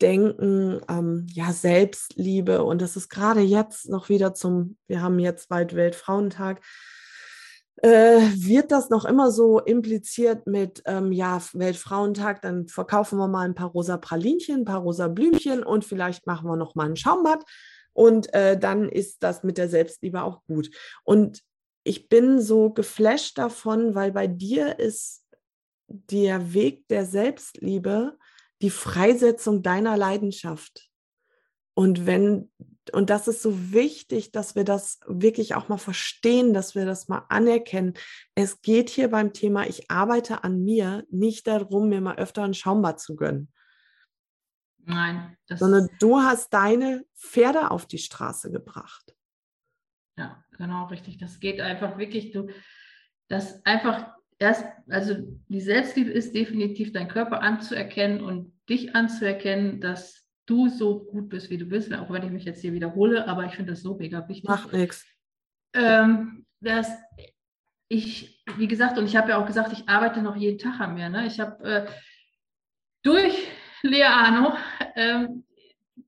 denken, 0.00 0.80
ähm, 0.88 1.26
ja, 1.30 1.52
Selbstliebe. 1.52 2.64
Und 2.64 2.80
das 2.82 2.96
ist 2.96 3.08
gerade 3.08 3.40
jetzt 3.40 3.88
noch 3.88 4.08
wieder 4.08 4.34
zum, 4.34 4.76
wir 4.86 5.02
haben 5.02 5.18
jetzt 5.18 5.48
bald 5.48 5.74
Weltfrauentag, 5.74 6.60
äh, 7.82 8.20
wird 8.36 8.70
das 8.72 8.88
noch 8.88 9.04
immer 9.04 9.30
so 9.30 9.58
impliziert 9.58 10.46
mit, 10.46 10.82
ähm, 10.86 11.12
ja, 11.12 11.40
Weltfrauentag, 11.52 12.40
dann 12.42 12.68
verkaufen 12.68 13.18
wir 13.18 13.28
mal 13.28 13.46
ein 13.46 13.54
paar 13.54 13.70
rosa 13.70 13.96
Pralinchen, 13.96 14.60
ein 14.60 14.64
paar 14.64 14.80
rosa 14.80 15.08
Blümchen 15.08 15.62
und 15.62 15.84
vielleicht 15.84 16.26
machen 16.26 16.48
wir 16.48 16.56
noch 16.56 16.74
mal 16.74 16.86
ein 16.86 16.96
Schaumbad 16.96 17.44
und 17.92 18.32
äh, 18.32 18.58
dann 18.58 18.88
ist 18.88 19.22
das 19.22 19.42
mit 19.42 19.58
der 19.58 19.68
Selbstliebe 19.68 20.22
auch 20.22 20.42
gut. 20.46 20.70
Und 21.04 21.42
ich 21.84 22.08
bin 22.08 22.40
so 22.40 22.70
geflasht 22.70 23.38
davon, 23.38 23.94
weil 23.94 24.10
bei 24.12 24.26
dir 24.26 24.78
ist 24.78 25.26
der 25.86 26.54
Weg 26.54 26.88
der 26.88 27.04
Selbstliebe 27.04 28.18
die 28.62 28.70
Freisetzung 28.70 29.62
deiner 29.62 29.96
Leidenschaft. 29.96 30.90
Und 31.74 32.06
wenn, 32.06 32.50
und 32.92 33.10
das 33.10 33.28
ist 33.28 33.42
so 33.42 33.72
wichtig, 33.72 34.32
dass 34.32 34.54
wir 34.54 34.64
das 34.64 35.00
wirklich 35.06 35.54
auch 35.54 35.68
mal 35.68 35.78
verstehen, 35.78 36.54
dass 36.54 36.74
wir 36.74 36.86
das 36.86 37.08
mal 37.08 37.26
anerkennen. 37.28 37.94
Es 38.34 38.62
geht 38.62 38.88
hier 38.88 39.10
beim 39.10 39.32
Thema, 39.32 39.66
ich 39.66 39.90
arbeite 39.90 40.44
an 40.44 40.64
mir, 40.64 41.04
nicht 41.10 41.46
darum, 41.46 41.88
mir 41.88 42.00
mal 42.00 42.16
öfter 42.16 42.44
ein 42.44 42.54
Schaumbad 42.54 43.00
zu 43.00 43.16
gönnen. 43.16 43.50
Nein. 44.86 45.36
sondern 45.48 45.88
du 45.98 46.18
hast 46.18 46.52
deine 46.52 47.06
Pferde 47.16 47.70
auf 47.70 47.86
die 47.86 47.98
Straße 47.98 48.50
gebracht. 48.50 49.16
Ja, 50.18 50.43
genau, 50.56 50.86
richtig. 50.86 51.18
Das 51.18 51.40
geht 51.40 51.60
einfach 51.60 51.98
wirklich, 51.98 52.32
du, 52.32 52.48
das 53.28 53.64
einfach 53.64 54.14
erst, 54.38 54.64
also 54.88 55.14
die 55.48 55.60
Selbstliebe 55.60 56.10
ist 56.10 56.34
definitiv 56.34 56.92
dein 56.92 57.08
Körper 57.08 57.42
anzuerkennen 57.42 58.20
und 58.20 58.52
dich 58.68 58.94
anzuerkennen, 58.94 59.80
dass 59.80 60.28
du 60.46 60.68
so 60.68 61.04
gut 61.04 61.28
bist, 61.28 61.50
wie 61.50 61.58
du 61.58 61.66
bist, 61.66 61.92
auch 61.94 62.10
wenn 62.10 62.24
ich 62.24 62.30
mich 62.30 62.44
jetzt 62.44 62.60
hier 62.60 62.72
wiederhole, 62.72 63.26
aber 63.28 63.44
ich 63.44 63.54
finde 63.54 63.72
das 63.72 63.82
so 63.82 63.96
mega 63.96 64.28
wichtig. 64.28 64.48
Macht 64.48 64.72
nichts. 64.72 65.06
Ähm, 65.72 66.44
dass 66.60 66.90
ich, 67.88 68.42
wie 68.56 68.68
gesagt, 68.68 68.98
und 68.98 69.06
ich 69.06 69.16
habe 69.16 69.30
ja 69.30 69.38
auch 69.38 69.46
gesagt, 69.46 69.72
ich 69.72 69.88
arbeite 69.88 70.22
noch 70.22 70.36
jeden 70.36 70.58
Tag 70.58 70.80
an 70.80 70.94
mir. 70.94 71.08
Ne? 71.08 71.26
Ich 71.26 71.40
habe 71.40 71.64
äh, 71.64 71.86
durch 73.02 73.48
Lea 73.82 74.04
Arno, 74.04 74.54
ähm, 74.96 75.44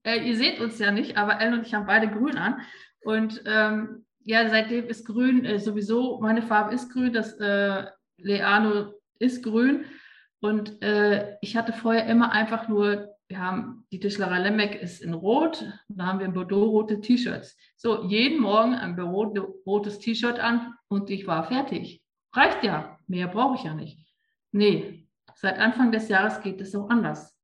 äh, 0.02 0.18
ihr 0.18 0.37
seht 0.37 0.61
uns 0.61 0.78
ja 0.78 0.90
nicht, 0.90 1.16
aber 1.16 1.40
Ellen 1.40 1.54
und 1.54 1.66
ich 1.66 1.74
haben 1.74 1.87
beide 1.87 2.09
grün 2.09 2.38
an. 2.38 2.61
Und 3.02 3.42
ähm, 3.44 4.06
ja, 4.26 4.48
seitdem 4.48 4.86
ist 4.86 5.06
grün 5.06 5.44
äh, 5.44 5.58
sowieso, 5.58 6.20
meine 6.20 6.42
Farbe 6.42 6.74
ist 6.74 6.92
grün, 6.92 7.12
das 7.12 7.32
äh, 7.34 7.86
Leano 8.18 8.92
ist 9.18 9.42
grün. 9.42 9.84
Und 10.40 10.82
äh, 10.82 11.36
ich 11.40 11.56
hatte 11.56 11.72
vorher 11.72 12.06
immer 12.06 12.32
einfach 12.32 12.68
nur 12.68 13.16
wir 13.28 13.40
haben 13.40 13.86
die 13.90 13.98
Tischlerei 13.98 14.38
Lembeck 14.38 14.80
ist 14.80 15.02
in 15.02 15.12
Rot, 15.12 15.64
da 15.88 16.06
haben 16.06 16.20
wir 16.20 16.26
in 16.26 16.32
Bordeaux 16.32 16.66
rote 16.66 17.00
T-Shirts. 17.00 17.56
So, 17.76 18.04
jeden 18.04 18.40
Morgen 18.40 18.74
ein 18.74 18.98
rotes 18.98 19.98
T-Shirt 19.98 20.38
an 20.38 20.74
und 20.88 21.10
ich 21.10 21.26
war 21.26 21.44
fertig. 21.44 22.02
Reicht 22.32 22.62
ja, 22.62 22.98
mehr 23.06 23.28
brauche 23.28 23.56
ich 23.56 23.64
ja 23.64 23.74
nicht. 23.74 23.98
Nee, 24.52 25.08
seit 25.34 25.58
Anfang 25.58 25.90
des 25.90 26.08
Jahres 26.08 26.40
geht 26.40 26.60
es 26.60 26.74
auch 26.76 26.88
anders. 26.88 27.36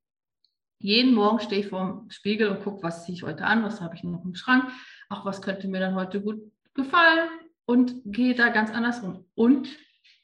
Jeden 0.78 1.14
Morgen 1.14 1.40
stehe 1.40 1.60
ich 1.60 1.68
vor 1.68 1.80
dem 1.80 2.10
Spiegel 2.10 2.48
und 2.48 2.62
gucke, 2.62 2.82
was 2.82 3.04
ziehe 3.04 3.16
ich 3.16 3.22
heute 3.22 3.44
an, 3.44 3.62
was 3.64 3.80
habe 3.80 3.94
ich 3.94 4.04
noch 4.04 4.24
im 4.24 4.34
Schrank, 4.34 4.70
ach, 5.08 5.24
was 5.24 5.42
könnte 5.42 5.68
mir 5.68 5.80
dann 5.80 5.94
heute 5.94 6.20
gut 6.20 6.51
gefallen 6.74 7.28
und 7.64 8.00
gehe 8.04 8.34
da 8.34 8.48
ganz 8.48 8.70
anders 8.70 9.00
um. 9.00 9.26
Und 9.34 9.68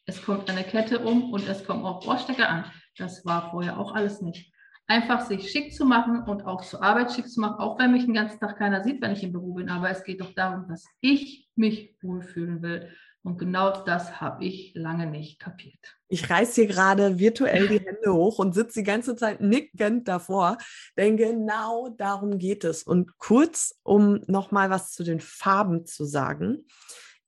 es 0.06 0.22
kommt 0.22 0.48
eine 0.50 0.64
Kette 0.64 1.00
um 1.00 1.32
und 1.32 1.46
es 1.48 1.64
kommen 1.64 1.84
auch 1.84 2.06
Ohrstecker 2.06 2.48
an. 2.48 2.64
Das 2.96 3.24
war 3.24 3.50
vorher 3.50 3.78
auch 3.78 3.94
alles 3.94 4.20
nicht 4.20 4.52
einfach 4.88 5.20
sich 5.20 5.50
schick 5.50 5.72
zu 5.72 5.84
machen 5.84 6.22
und 6.22 6.46
auch 6.46 6.64
zur 6.64 6.82
Arbeit 6.82 7.12
schick 7.12 7.28
zu 7.28 7.40
machen, 7.40 7.60
auch 7.60 7.78
wenn 7.78 7.92
mich 7.92 8.06
den 8.06 8.14
ganzen 8.14 8.40
Tag 8.40 8.56
keiner 8.56 8.82
sieht, 8.82 9.00
wenn 9.02 9.12
ich 9.12 9.22
im 9.22 9.32
Büro 9.32 9.54
bin. 9.54 9.68
Aber 9.68 9.90
es 9.90 10.02
geht 10.02 10.20
doch 10.20 10.32
darum, 10.34 10.66
dass 10.66 10.86
ich 11.00 11.48
mich 11.54 11.94
wohlfühlen 12.02 12.62
will. 12.62 12.90
Und 13.22 13.38
genau 13.38 13.84
das 13.84 14.20
habe 14.20 14.44
ich 14.44 14.72
lange 14.74 15.06
nicht 15.06 15.38
kapiert. 15.38 15.78
Ich 16.08 16.30
reiße 16.30 16.62
hier 16.62 16.66
gerade 16.66 17.18
virtuell 17.18 17.68
die 17.68 17.80
Hände 17.84 18.12
hoch 18.12 18.38
und 18.38 18.54
sitze 18.54 18.80
die 18.80 18.84
ganze 18.84 19.16
Zeit 19.16 19.40
nickend 19.40 20.08
davor, 20.08 20.56
denn 20.96 21.16
genau 21.16 21.88
darum 21.90 22.38
geht 22.38 22.64
es. 22.64 22.82
Und 22.82 23.18
kurz, 23.18 23.74
um 23.82 24.20
nochmal 24.26 24.70
was 24.70 24.92
zu 24.92 25.04
den 25.04 25.20
Farben 25.20 25.84
zu 25.84 26.04
sagen. 26.04 26.66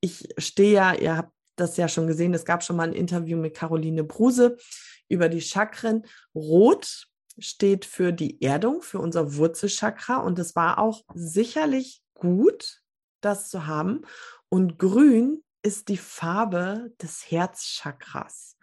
Ich 0.00 0.29
stehe 0.38 0.72
ja, 0.72 0.94
ihr 0.94 1.16
habt 1.16 1.33
das 1.57 1.76
ja 1.76 1.88
schon 1.88 2.07
gesehen, 2.07 2.33
es 2.33 2.44
gab 2.46 2.62
schon 2.62 2.76
mal 2.76 2.88
ein 2.88 2.94
Interview 2.94 3.37
mit 3.37 3.55
Caroline 3.55 4.05
Bruse 4.05 4.57
über 5.09 5.29
die 5.29 5.42
Chakren. 5.42 6.07
Rot 6.35 7.09
steht 7.38 7.85
für 7.85 8.12
die 8.12 8.40
Erdung, 8.42 8.81
für 8.83 8.98
unser 8.98 9.37
Wurzelchakra. 9.37 10.18
Und 10.18 10.38
es 10.38 10.57
war 10.57 10.79
auch 10.79 11.05
sicherlich 11.14 12.03
gut, 12.14 12.81
das 13.20 13.50
zu 13.50 13.66
haben. 13.66 14.03
Und 14.48 14.79
grün 14.79 15.42
ist 15.62 15.88
die 15.88 15.96
Farbe 15.96 16.92
des 17.01 17.31
Herzchakras. 17.31 18.57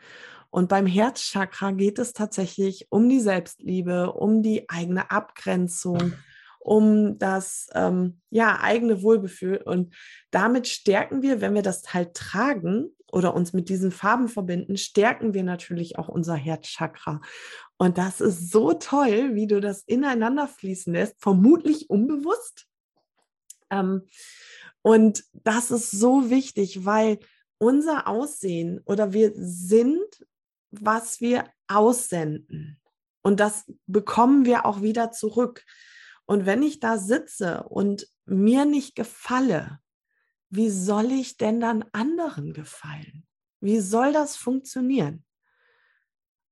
Und 0.50 0.70
beim 0.70 0.86
Herzchakra 0.86 1.72
geht 1.72 2.00
es 2.00 2.14
tatsächlich 2.14 2.88
um 2.90 3.10
die 3.10 3.20
Selbstliebe, 3.20 4.14
um 4.14 4.42
die 4.42 4.70
eigene 4.70 5.12
Abgrenzung, 5.12 6.14
um 6.60 7.20
das 7.20 7.68
ähm, 7.74 8.22
ja, 8.30 8.60
eigene 8.62 9.04
Wohlbefühl. 9.04 9.58
Und 9.58 9.96
damit 10.32 10.68
stärken 10.68 11.22
wir, 11.22 11.42
wenn 11.42 11.54
wir 11.54 11.62
das 11.62 11.94
halt 11.94 12.14
tragen 12.14 12.90
oder 13.12 13.34
uns 13.34 13.54
mit 13.54 13.70
diesen 13.70 13.92
Farben 13.92 14.28
verbinden, 14.28 14.78
stärken 14.78 15.34
wir 15.34 15.44
natürlich 15.44 15.98
auch 15.98 16.08
unser 16.08 16.36
Herzchakra. 16.36 17.22
Und 17.78 17.98
das 17.98 18.22
ist 18.22 18.52
so 18.52 18.74
toll, 18.74 19.36
wie 19.36 19.48
du 19.48 19.62
das 19.62 19.84
ineinander 19.84 20.48
fließen 20.48 20.94
lässt, 20.94 21.22
vermutlich 21.22 21.90
unbewusst. 21.90 22.66
Ähm, 23.70 24.04
und 24.88 25.26
das 25.34 25.70
ist 25.70 25.92
so 25.92 26.30
wichtig, 26.30 26.86
weil 26.86 27.20
unser 27.58 28.08
Aussehen 28.08 28.80
oder 28.86 29.12
wir 29.12 29.34
sind, 29.36 30.26
was 30.72 31.20
wir 31.20 31.44
aussenden. 31.68 32.80
Und 33.22 33.42
das 33.42 33.70
bekommen 33.86 34.46
wir 34.46 34.66
auch 34.66 34.82
wieder 34.82 35.12
zurück. 35.12 35.66
Und 36.26 36.46
wenn 36.46 36.64
ich 36.64 36.80
da 36.80 36.98
sitze 36.98 37.64
und 37.64 38.08
mir 38.24 38.64
nicht 38.64 38.96
gefalle, 38.96 39.80
wie 40.50 40.70
soll 40.70 41.12
ich 41.12 41.36
denn 41.36 41.60
dann 41.60 41.84
anderen 41.92 42.54
gefallen? 42.54 43.28
Wie 43.60 43.82
soll 43.82 44.14
das 44.14 44.38
funktionieren? 44.38 45.26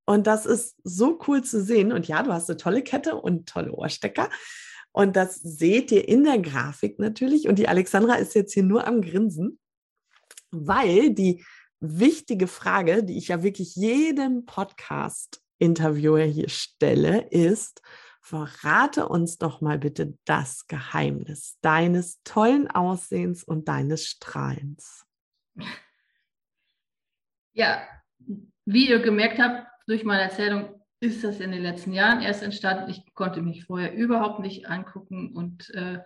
Und 0.06 0.28
das 0.28 0.46
ist 0.46 0.76
so 0.84 1.22
cool 1.30 1.42
zu 1.42 1.64
sehen. 1.64 1.94
Und 1.94 2.10
ja, 2.10 2.22
du 2.22 2.34
hast 2.34 2.50
eine 2.50 2.58
tolle 2.58 2.84
Kette 2.84 3.16
und 3.16 3.48
tolle 3.48 3.72
Ohrstecker. 3.72 4.30
Und 4.96 5.18
das 5.18 5.36
seht 5.36 5.92
ihr 5.92 6.08
in 6.08 6.24
der 6.24 6.40
Grafik 6.40 7.00
natürlich. 7.00 7.50
Und 7.50 7.60
die 7.60 7.68
Alexandra 7.68 8.16
ist 8.16 8.34
jetzt 8.34 8.54
hier 8.54 8.64
nur 8.64 8.88
am 8.88 9.02
Grinsen, 9.02 9.60
weil 10.52 11.14
die 11.14 11.44
wichtige 11.82 12.48
Frage, 12.48 13.04
die 13.04 13.18
ich 13.18 13.28
ja 13.28 13.44
wirklich 13.44 13.76
jedem 13.76 14.46
Podcast-Interviewer 14.46 16.24
hier 16.24 16.48
stelle, 16.48 17.28
ist, 17.30 17.82
verrate 18.22 19.10
uns 19.10 19.38
doch 19.38 19.60
mal 19.60 19.78
bitte 19.78 20.18
das 20.24 20.66
Geheimnis 20.68 21.58
deines 21.60 22.22
tollen 22.24 22.72
Aussehens 22.72 23.44
und 23.44 23.68
deines 23.68 24.08
Strahlens. 24.08 25.06
Ja, 27.52 27.86
wie 28.64 28.88
ihr 28.88 29.00
gemerkt 29.00 29.40
habt, 29.40 29.68
durch 29.88 30.06
meine 30.06 30.22
Erzählung 30.22 30.85
ist 31.06 31.24
das 31.24 31.40
in 31.40 31.52
den 31.52 31.62
letzten 31.62 31.94
Jahren 31.94 32.22
erst 32.22 32.44
entstanden. 32.44 32.90
Ich 32.90 33.14
konnte 33.14 33.42
mich 33.42 33.66
vorher 33.66 33.94
überhaupt 33.94 34.40
nicht 34.40 34.68
angucken 34.68 35.32
und 35.34 35.70
äh, 35.74 36.00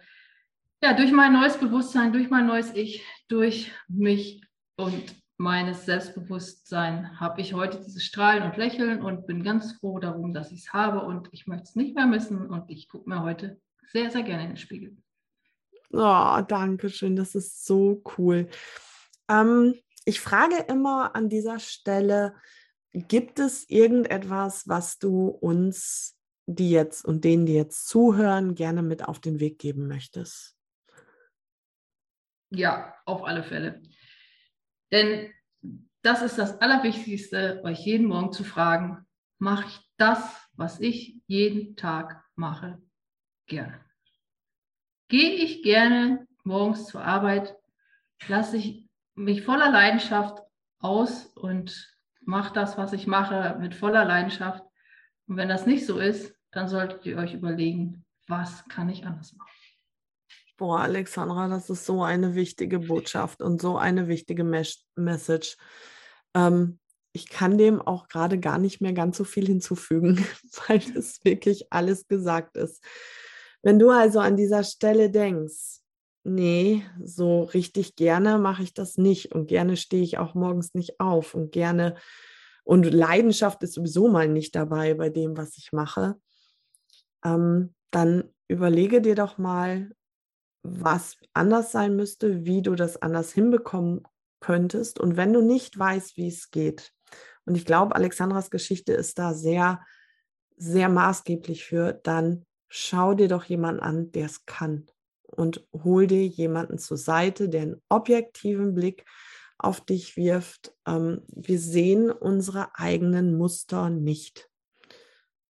ja, 0.81 0.93
durch 0.93 1.12
mein 1.12 1.33
neues 1.33 1.57
Bewusstsein, 1.57 2.13
durch 2.13 2.29
mein 2.29 2.47
neues 2.47 2.73
Ich, 2.73 3.03
durch 3.27 3.71
mich 3.88 4.43
und 4.77 5.15
meines 5.38 5.85
Selbstbewusstseins 5.85 7.19
habe 7.19 7.41
ich 7.41 7.53
heute 7.53 7.79
dieses 7.79 8.03
Strahlen 8.03 8.43
und 8.43 8.57
Lächeln 8.57 9.01
und 9.01 9.25
bin 9.25 9.43
ganz 9.43 9.73
froh 9.73 9.99
darum, 9.99 10.33
dass 10.33 10.51
ich 10.51 10.59
es 10.59 10.73
habe 10.73 11.01
und 11.01 11.29
ich 11.31 11.47
möchte 11.47 11.63
es 11.63 11.75
nicht 11.75 11.95
mehr 11.95 12.07
missen 12.07 12.45
und 12.47 12.69
ich 12.69 12.89
gucke 12.89 13.09
mir 13.09 13.23
heute 13.23 13.59
sehr, 13.91 14.12
sehr 14.12 14.23
gerne 14.23 14.43
in 14.43 14.49
den 14.49 14.57
Spiegel. 14.57 14.97
Oh, 15.91 16.41
danke 16.47 16.89
schön. 16.89 17.15
Das 17.15 17.35
ist 17.35 17.65
so 17.65 18.03
cool. 18.17 18.49
Ähm, 19.29 19.75
ich 20.05 20.19
frage 20.19 20.55
immer 20.67 21.15
an 21.15 21.29
dieser 21.29 21.59
Stelle, 21.59 22.35
gibt 22.93 23.39
es 23.39 23.69
irgendetwas, 23.69 24.67
was 24.67 24.97
du 24.97 25.28
uns, 25.28 26.17
die 26.45 26.71
jetzt 26.71 27.06
und 27.06 27.23
denen, 27.23 27.45
die 27.45 27.54
jetzt 27.54 27.88
zuhören, 27.88 28.56
gerne 28.56 28.82
mit 28.82 29.08
auf 29.08 29.19
den 29.19 29.39
Weg 29.39 29.60
geben 29.60 29.88
möchtest? 29.88 30.56
Ja, 32.52 32.95
auf 33.06 33.23
alle 33.23 33.43
Fälle. 33.43 33.82
Denn 34.91 35.32
das 36.02 36.21
ist 36.21 36.38
das 36.38 36.60
Allerwichtigste, 36.62 37.62
euch 37.63 37.80
jeden 37.86 38.08
Morgen 38.08 38.32
zu 38.32 38.43
fragen, 38.43 39.06
mache 39.38 39.67
ich 39.67 39.80
das, 39.97 40.19
was 40.54 40.80
ich 40.80 41.21
jeden 41.28 41.75
Tag 41.75 42.23
mache, 42.36 42.82
gerne? 43.47 43.84
Gehe 45.10 45.34
ich 45.36 45.62
gerne 45.62 46.28
morgens 46.43 46.88
zur 46.88 47.04
Arbeit, 47.04 47.56
lasse 48.28 48.58
ich 48.58 48.88
mich 49.15 49.43
voller 49.43 49.71
Leidenschaft 49.71 50.41
aus 50.80 51.25
und 51.36 51.98
mache 52.29 52.53
das, 52.53 52.77
was 52.77 52.93
ich 52.93 53.07
mache, 53.07 53.57
mit 53.59 53.75
voller 53.75 54.05
Leidenschaft. 54.05 54.63
Und 55.27 55.37
wenn 55.37 55.49
das 55.49 55.65
nicht 55.65 55.85
so 55.85 55.99
ist, 55.99 56.33
dann 56.51 56.69
solltet 56.69 57.05
ihr 57.05 57.17
euch 57.17 57.33
überlegen, 57.33 58.05
was 58.27 58.65
kann 58.69 58.89
ich 58.89 59.05
anders 59.05 59.33
machen. 59.33 59.49
Boah, 60.55 60.81
Alexandra, 60.81 61.47
das 61.47 61.69
ist 61.69 61.85
so 61.85 62.03
eine 62.03 62.35
wichtige 62.35 62.79
Botschaft 62.79 63.41
und 63.41 63.61
so 63.61 63.77
eine 63.77 64.07
wichtige 64.07 64.43
Mes 64.43 64.85
Message. 64.95 65.57
Ähm, 66.35 66.79
ich 67.13 67.29
kann 67.29 67.57
dem 67.57 67.81
auch 67.81 68.07
gerade 68.07 68.39
gar 68.39 68.59
nicht 68.59 68.81
mehr 68.81 68.93
ganz 68.93 69.17
so 69.17 69.23
viel 69.23 69.47
hinzufügen, 69.47 70.23
weil 70.67 70.79
das 70.93 71.23
wirklich 71.23 71.71
alles 71.71 72.07
gesagt 72.07 72.57
ist. 72.57 72.83
Wenn 73.63 73.79
du 73.79 73.89
also 73.89 74.19
an 74.19 74.37
dieser 74.37 74.63
Stelle 74.63 75.09
denkst, 75.09 75.78
nee, 76.23 76.84
so 77.03 77.43
richtig 77.43 77.95
gerne 77.95 78.38
mache 78.38 78.63
ich 78.63 78.73
das 78.73 78.97
nicht 78.97 79.34
und 79.34 79.47
gerne 79.47 79.77
stehe 79.77 80.03
ich 80.03 80.17
auch 80.17 80.36
morgens 80.36 80.73
nicht 80.73 80.99
auf 80.99 81.34
und 81.34 81.51
gerne 81.51 81.95
und 82.63 82.84
Leidenschaft 82.84 83.63
ist 83.63 83.73
sowieso 83.73 84.10
mal 84.10 84.27
nicht 84.27 84.55
dabei 84.55 84.93
bei 84.93 85.10
dem, 85.10 85.36
was 85.38 85.58
ich 85.58 85.71
mache, 85.71 86.19
ähm, 87.25 87.73
dann 87.89 88.32
überlege 88.47 89.01
dir 89.01 89.15
doch 89.15 89.39
mal, 89.39 89.89
was 90.62 91.17
anders 91.34 91.71
sein 91.71 91.95
müsste, 91.95 92.45
wie 92.45 92.62
du 92.62 92.75
das 92.75 93.01
anders 93.01 93.32
hinbekommen 93.32 94.03
könntest. 94.39 94.99
Und 94.99 95.17
wenn 95.17 95.34
du 95.34 95.41
nicht 95.41 95.79
weißt, 95.79 96.17
wie 96.17 96.27
es 96.27 96.51
geht, 96.51 96.93
und 97.45 97.55
ich 97.55 97.65
glaube, 97.65 97.95
Alexandras 97.95 98.51
Geschichte 98.51 98.93
ist 98.93 99.17
da 99.17 99.34
sehr, 99.34 99.84
sehr 100.55 100.89
maßgeblich 100.89 101.65
für, 101.65 101.93
dann 101.93 102.45
schau 102.67 103.15
dir 103.15 103.27
doch 103.27 103.45
jemanden 103.45 103.82
an, 103.82 104.12
der 104.12 104.27
es 104.27 104.45
kann. 104.45 104.86
Und 105.39 105.65
hol 105.71 106.06
dir 106.06 106.28
jemanden 106.28 106.80
zur 106.80 106.97
Seite, 106.97 107.47
der 107.47 107.62
einen 107.62 107.82
objektiven 107.88 108.75
Blick 108.75 109.06
auf 109.58 109.80
dich 109.80 110.17
wirft. 110.17 110.73
Ähm, 110.86 111.21
wir 111.28 111.60
sehen 111.60 112.12
unsere 112.12 112.75
eigenen 112.75 113.38
Muster 113.38 113.89
nicht. 113.89 114.49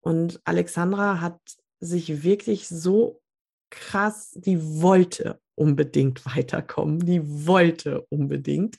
Und 0.01 0.41
Alexandra 0.45 1.21
hat 1.21 1.39
sich 1.81 2.23
wirklich 2.23 2.67
so 2.67 3.21
krass, 3.69 4.31
die 4.35 4.81
wollte 4.81 5.39
unbedingt 5.55 6.25
weiterkommen, 6.35 7.01
die 7.01 7.47
wollte 7.47 8.07
unbedingt. 8.09 8.77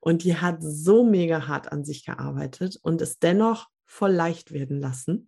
Und 0.00 0.22
die 0.22 0.36
hat 0.36 0.58
so 0.60 1.02
mega 1.02 1.48
hart 1.48 1.72
an 1.72 1.84
sich 1.84 2.04
gearbeitet 2.04 2.78
und 2.80 3.00
es 3.00 3.18
dennoch 3.18 3.66
voll 3.86 4.12
leicht 4.12 4.52
werden 4.52 4.78
lassen. 4.78 5.26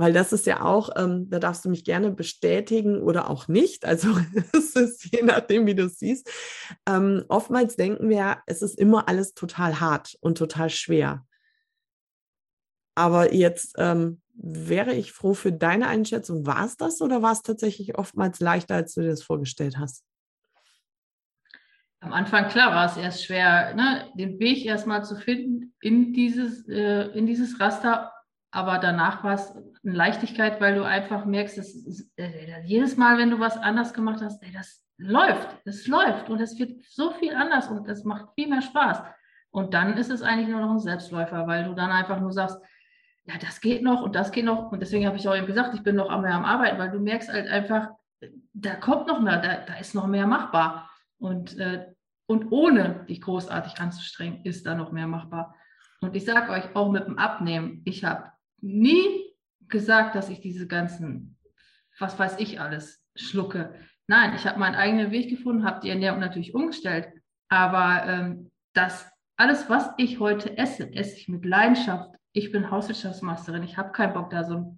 Weil 0.00 0.14
das 0.14 0.32
ist 0.32 0.46
ja 0.46 0.62
auch, 0.62 0.88
ähm, 0.96 1.28
da 1.28 1.38
darfst 1.38 1.62
du 1.66 1.68
mich 1.68 1.84
gerne 1.84 2.10
bestätigen 2.10 3.02
oder 3.02 3.28
auch 3.28 3.48
nicht. 3.48 3.84
Also 3.84 4.08
es 4.54 4.74
ist 4.74 5.12
je 5.12 5.20
nachdem, 5.20 5.66
wie 5.66 5.74
du 5.74 5.84
es 5.84 5.98
siehst. 5.98 6.26
Ähm, 6.86 7.26
oftmals 7.28 7.76
denken 7.76 8.08
wir, 8.08 8.38
es 8.46 8.62
ist 8.62 8.78
immer 8.78 9.08
alles 9.08 9.34
total 9.34 9.78
hart 9.78 10.16
und 10.22 10.38
total 10.38 10.70
schwer. 10.70 11.26
Aber 12.94 13.34
jetzt 13.34 13.74
ähm, 13.76 14.22
wäre 14.32 14.94
ich 14.94 15.12
froh 15.12 15.34
für 15.34 15.52
deine 15.52 15.88
Einschätzung. 15.88 16.46
War 16.46 16.64
es 16.64 16.78
das 16.78 17.02
oder 17.02 17.20
war 17.20 17.32
es 17.32 17.42
tatsächlich 17.42 17.98
oftmals 17.98 18.40
leichter, 18.40 18.76
als 18.76 18.94
du 18.94 19.02
dir 19.02 19.10
das 19.10 19.22
vorgestellt 19.22 19.76
hast? 19.76 20.02
Am 22.00 22.14
Anfang, 22.14 22.48
klar, 22.48 22.74
war 22.74 22.86
es 22.86 22.96
erst 22.96 23.26
schwer, 23.26 23.74
ne, 23.74 24.10
den 24.14 24.38
Weg 24.38 24.64
erstmal 24.64 25.04
zu 25.04 25.16
finden 25.16 25.74
in 25.82 26.14
dieses, 26.14 26.66
äh, 26.70 27.08
in 27.08 27.26
dieses 27.26 27.60
Raster. 27.60 28.14
Aber 28.52 28.78
danach 28.78 29.22
war 29.22 29.34
es 29.34 29.54
eine 29.54 29.94
Leichtigkeit, 29.94 30.60
weil 30.60 30.74
du 30.74 30.84
einfach 30.84 31.24
merkst, 31.24 31.58
dass, 31.58 31.74
äh, 32.16 32.62
jedes 32.64 32.96
Mal, 32.96 33.16
wenn 33.18 33.30
du 33.30 33.38
was 33.38 33.56
anders 33.56 33.94
gemacht 33.94 34.20
hast, 34.22 34.42
ey, 34.42 34.52
das 34.52 34.84
läuft, 34.98 35.48
das 35.64 35.86
läuft 35.86 36.28
und 36.28 36.40
es 36.40 36.58
wird 36.58 36.82
so 36.84 37.12
viel 37.12 37.34
anders 37.34 37.68
und 37.68 37.88
es 37.88 38.04
macht 38.04 38.34
viel 38.34 38.48
mehr 38.48 38.62
Spaß. 38.62 39.02
Und 39.50 39.74
dann 39.74 39.96
ist 39.96 40.10
es 40.10 40.22
eigentlich 40.22 40.48
nur 40.48 40.60
noch 40.60 40.70
ein 40.70 40.78
Selbstläufer, 40.78 41.46
weil 41.46 41.64
du 41.64 41.74
dann 41.74 41.90
einfach 41.90 42.20
nur 42.20 42.32
sagst, 42.32 42.58
ja, 43.24 43.34
das 43.38 43.60
geht 43.60 43.82
noch 43.82 44.02
und 44.02 44.14
das 44.14 44.32
geht 44.32 44.44
noch. 44.44 44.72
Und 44.72 44.80
deswegen 44.80 45.06
habe 45.06 45.16
ich 45.16 45.28
auch 45.28 45.36
eben 45.36 45.46
gesagt, 45.46 45.74
ich 45.74 45.82
bin 45.82 45.96
noch 45.96 46.08
einmal 46.08 46.32
am 46.32 46.44
Arbeiten, 46.44 46.78
weil 46.78 46.90
du 46.90 46.98
merkst 46.98 47.32
halt 47.32 47.48
einfach, 47.48 47.90
da 48.52 48.74
kommt 48.76 49.06
noch 49.06 49.20
mehr, 49.20 49.40
da, 49.40 49.64
da 49.66 49.74
ist 49.74 49.94
noch 49.94 50.06
mehr 50.06 50.26
machbar. 50.26 50.90
Und, 51.18 51.58
äh, 51.58 51.86
und 52.26 52.50
ohne 52.50 53.04
dich 53.08 53.20
großartig 53.20 53.80
anzustrengen, 53.80 54.44
ist 54.44 54.66
da 54.66 54.74
noch 54.74 54.92
mehr 54.92 55.06
machbar. 55.06 55.54
Und 56.00 56.16
ich 56.16 56.24
sage 56.24 56.50
euch 56.50 56.74
auch 56.74 56.90
mit 56.90 57.06
dem 57.06 57.18
Abnehmen, 57.18 57.82
ich 57.84 58.04
habe 58.04 58.30
nie 58.62 59.34
gesagt, 59.68 60.14
dass 60.14 60.28
ich 60.28 60.40
diese 60.40 60.66
ganzen, 60.66 61.36
was 61.98 62.18
weiß 62.18 62.38
ich 62.38 62.60
alles, 62.60 63.02
schlucke. 63.14 63.74
Nein, 64.06 64.34
ich 64.34 64.46
habe 64.46 64.58
meinen 64.58 64.74
eigenen 64.74 65.10
Weg 65.10 65.30
gefunden, 65.30 65.64
habe 65.64 65.80
die 65.80 65.90
Ernährung 65.90 66.20
natürlich 66.20 66.54
umgestellt. 66.54 67.08
Aber 67.48 68.04
ähm, 68.06 68.50
das 68.72 69.10
alles, 69.36 69.70
was 69.70 69.90
ich 69.96 70.20
heute 70.20 70.58
esse, 70.58 70.92
esse 70.92 71.16
ich 71.16 71.28
mit 71.28 71.44
Leidenschaft, 71.44 72.10
ich 72.32 72.52
bin 72.52 72.70
Hauswirtschaftsmeisterin, 72.70 73.62
ich 73.62 73.76
habe 73.78 73.92
keinen 73.92 74.12
Bock 74.12 74.30
da 74.30 74.44
so. 74.44 74.76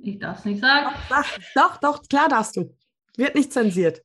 Ich 0.00 0.18
darf 0.18 0.38
es 0.38 0.44
nicht 0.46 0.60
sagen. 0.60 0.94
Doch, 1.10 1.38
doch, 1.54 1.76
doch, 1.76 2.08
klar 2.08 2.28
darfst 2.28 2.56
du. 2.56 2.74
Wird 3.16 3.34
nicht 3.34 3.52
zensiert. 3.52 4.00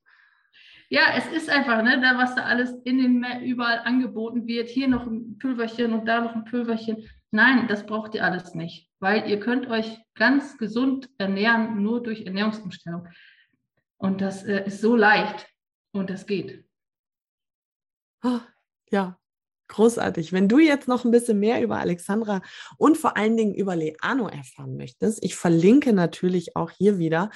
Ja, 0.90 1.02
es 1.16 1.28
ist 1.28 1.50
einfach, 1.50 1.82
ne, 1.82 2.00
da, 2.02 2.18
was 2.18 2.36
da 2.36 2.44
alles 2.44 2.74
in 2.84 2.98
den 2.98 3.42
überall 3.42 3.80
angeboten 3.80 4.48
wird. 4.48 4.70
Hier 4.70 4.88
noch 4.88 5.06
ein 5.06 5.38
Pülverchen 5.38 5.94
und 5.94 6.06
da 6.06 6.22
noch 6.22 6.36
ein 6.36 6.46
Pülverchen. 6.46 7.10
Nein, 7.38 7.68
das 7.68 7.86
braucht 7.86 8.16
ihr 8.16 8.24
alles 8.24 8.56
nicht, 8.56 8.90
weil 9.00 9.30
ihr 9.30 9.40
könnt 9.40 9.68
euch 9.68 10.00
ganz 10.16 10.58
gesund 10.58 11.08
ernähren, 11.20 11.84
nur 11.84 12.02
durch 12.02 12.26
Ernährungsumstellung. 12.26 13.08
Und 13.98 14.22
das 14.22 14.44
äh, 14.44 14.66
ist 14.66 14.82
so 14.82 14.96
leicht 14.96 15.48
und 15.92 16.10
das 16.10 16.26
geht. 16.26 16.66
Oh, 18.24 18.40
ja, 18.90 19.20
Großartig. 19.70 20.32
Wenn 20.32 20.48
du 20.48 20.60
jetzt 20.60 20.88
noch 20.88 21.04
ein 21.04 21.12
bisschen 21.12 21.40
mehr 21.40 21.62
über 21.62 21.78
Alexandra 21.78 22.42
und 22.78 22.98
vor 22.98 23.18
allen 23.18 23.36
Dingen 23.36 23.54
über 23.54 23.76
Leano 23.76 24.30
erfahren 24.30 24.78
möchtest, 24.78 25.22
ich 25.24 25.36
verlinke 25.36 25.92
natürlich 25.92 26.56
auch 26.56 26.72
hier 26.72 26.98
wieder 27.00 27.30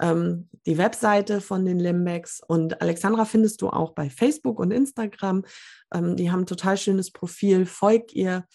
ähm, 0.00 0.48
die 0.64 0.78
Webseite 0.78 1.40
von 1.40 1.64
den 1.64 1.80
Limbecks 1.80 2.40
und 2.46 2.80
Alexandra 2.80 3.24
findest 3.24 3.62
du 3.62 3.68
auch 3.68 3.94
bei 3.94 4.10
Facebook 4.10 4.60
und 4.60 4.70
Instagram. 4.70 5.44
Ähm, 5.92 6.16
die 6.16 6.30
haben 6.30 6.42
ein 6.42 6.46
total 6.46 6.76
schönes 6.76 7.10
Profil. 7.10 7.66
Folgt 7.66 8.12
ihr. 8.12 8.46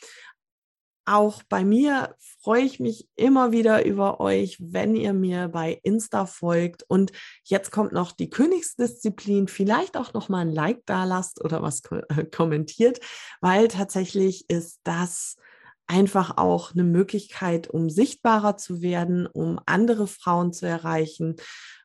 Auch 1.10 1.42
bei 1.48 1.64
mir 1.64 2.16
freue 2.42 2.64
ich 2.64 2.82
mich 2.82 3.08
immer 3.16 3.54
wieder 3.54 3.86
über 3.86 4.20
euch, 4.20 4.58
wenn 4.60 4.94
ihr 4.94 5.14
mir 5.14 5.48
bei 5.48 5.80
Insta 5.84 6.26
folgt. 6.26 6.84
Und 6.84 7.14
jetzt 7.46 7.72
kommt 7.72 7.94
noch 7.94 8.12
die 8.12 8.30
Königsdisziplin. 8.30 9.48
Vielleicht 9.48 9.96
auch 9.96 10.14
noch 10.14 10.28
mal 10.28 10.42
ein 10.42 10.52
Like 10.52 10.82
da 10.86 11.06
lasst 11.06 11.42
oder 11.42 11.62
was 11.62 11.82
äh, 11.92 12.26
kommentiert, 12.26 13.00
weil 13.40 13.70
tatsächlich 13.70 14.50
ist 14.50 14.82
das 14.84 15.38
einfach 15.88 16.36
auch 16.36 16.74
eine 16.74 16.84
Möglichkeit, 16.84 17.70
um 17.70 17.90
sichtbarer 17.90 18.58
zu 18.58 18.82
werden, 18.82 19.28
um 19.28 19.62
andere 19.66 20.08
Frauen 20.08 20.52
zu 20.52 20.68
erreichen. 20.68 21.38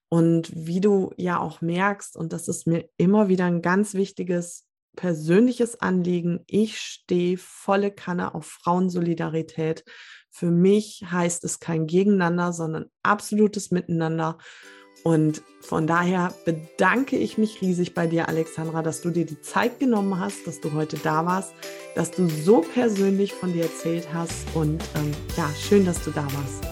Und 0.08 0.50
wie 0.52 0.80
du 0.80 1.12
ja 1.16 1.38
auch 1.38 1.60
merkst, 1.60 2.16
und 2.16 2.32
das 2.32 2.48
ist 2.48 2.66
mir 2.66 2.88
immer 2.96 3.28
wieder 3.28 3.44
ein 3.44 3.62
ganz 3.62 3.94
wichtiges 3.94 4.66
persönliches 4.96 5.80
Anliegen. 5.80 6.40
Ich 6.46 6.78
stehe 6.78 7.38
volle 7.38 7.90
Kanne 7.90 8.34
auf 8.34 8.46
Frauensolidarität. 8.46 9.84
Für 10.30 10.50
mich 10.50 11.04
heißt 11.10 11.44
es 11.44 11.60
kein 11.60 11.86
Gegeneinander, 11.86 12.52
sondern 12.52 12.86
absolutes 13.02 13.70
Miteinander. 13.70 14.38
Und 15.04 15.42
von 15.60 15.86
daher 15.86 16.32
bedanke 16.44 17.16
ich 17.16 17.36
mich 17.36 17.60
riesig 17.60 17.92
bei 17.92 18.06
dir, 18.06 18.28
Alexandra, 18.28 18.82
dass 18.82 19.00
du 19.00 19.10
dir 19.10 19.26
die 19.26 19.40
Zeit 19.40 19.80
genommen 19.80 20.18
hast, 20.20 20.46
dass 20.46 20.60
du 20.60 20.72
heute 20.72 20.96
da 20.96 21.26
warst, 21.26 21.52
dass 21.94 22.12
du 22.12 22.28
so 22.28 22.60
persönlich 22.60 23.32
von 23.32 23.52
dir 23.52 23.64
erzählt 23.64 24.08
hast. 24.14 24.46
Und 24.54 24.82
ähm, 24.94 25.12
ja, 25.36 25.50
schön, 25.58 25.84
dass 25.84 26.04
du 26.04 26.10
da 26.12 26.24
warst. 26.24 26.64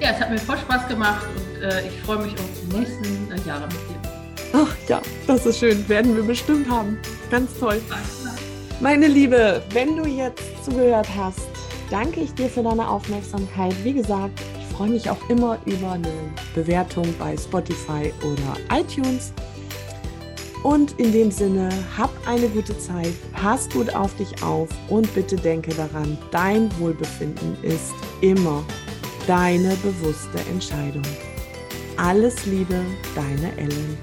Ja, 0.00 0.12
es 0.12 0.20
hat 0.20 0.30
mir 0.30 0.38
voll 0.38 0.56
Spaß 0.56 0.88
gemacht 0.88 1.26
und 1.36 1.62
äh, 1.62 1.88
ich 1.88 2.00
freue 2.00 2.22
mich 2.22 2.32
auf 2.32 2.48
die 2.62 2.78
nächsten 2.78 3.32
äh, 3.32 3.46
Jahre 3.46 3.66
mit 3.66 3.76
dir. 3.88 3.99
Ach 4.52 4.74
ja, 4.88 5.00
das 5.26 5.46
ist 5.46 5.58
schön. 5.58 5.88
Werden 5.88 6.16
wir 6.16 6.24
bestimmt 6.24 6.68
haben. 6.68 6.98
Ganz 7.30 7.50
toll. 7.58 7.80
Meine 8.80 9.06
Liebe, 9.06 9.62
wenn 9.72 9.96
du 9.96 10.06
jetzt 10.06 10.42
zugehört 10.64 11.08
hast, 11.16 11.48
danke 11.90 12.20
ich 12.20 12.34
dir 12.34 12.48
für 12.48 12.62
deine 12.62 12.88
Aufmerksamkeit. 12.88 13.74
Wie 13.84 13.92
gesagt, 13.92 14.40
ich 14.58 14.76
freue 14.76 14.90
mich 14.90 15.08
auch 15.10 15.28
immer 15.28 15.58
über 15.66 15.92
eine 15.92 16.12
Bewertung 16.54 17.06
bei 17.18 17.36
Spotify 17.36 18.12
oder 18.22 18.80
iTunes. 18.80 19.32
Und 20.62 20.98
in 20.98 21.12
dem 21.12 21.30
Sinne, 21.30 21.70
hab 21.96 22.10
eine 22.26 22.48
gute 22.48 22.76
Zeit, 22.78 23.12
pass 23.32 23.68
gut 23.70 23.94
auf 23.94 24.14
dich 24.16 24.42
auf 24.42 24.68
und 24.88 25.12
bitte 25.14 25.36
denke 25.36 25.74
daran, 25.74 26.18
dein 26.30 26.70
Wohlbefinden 26.78 27.56
ist 27.62 27.94
immer 28.20 28.62
deine 29.26 29.74
bewusste 29.76 30.38
Entscheidung. 30.50 31.04
Alles 31.96 32.46
Liebe, 32.46 32.80
deine 33.14 33.56
Ellen. 33.56 33.98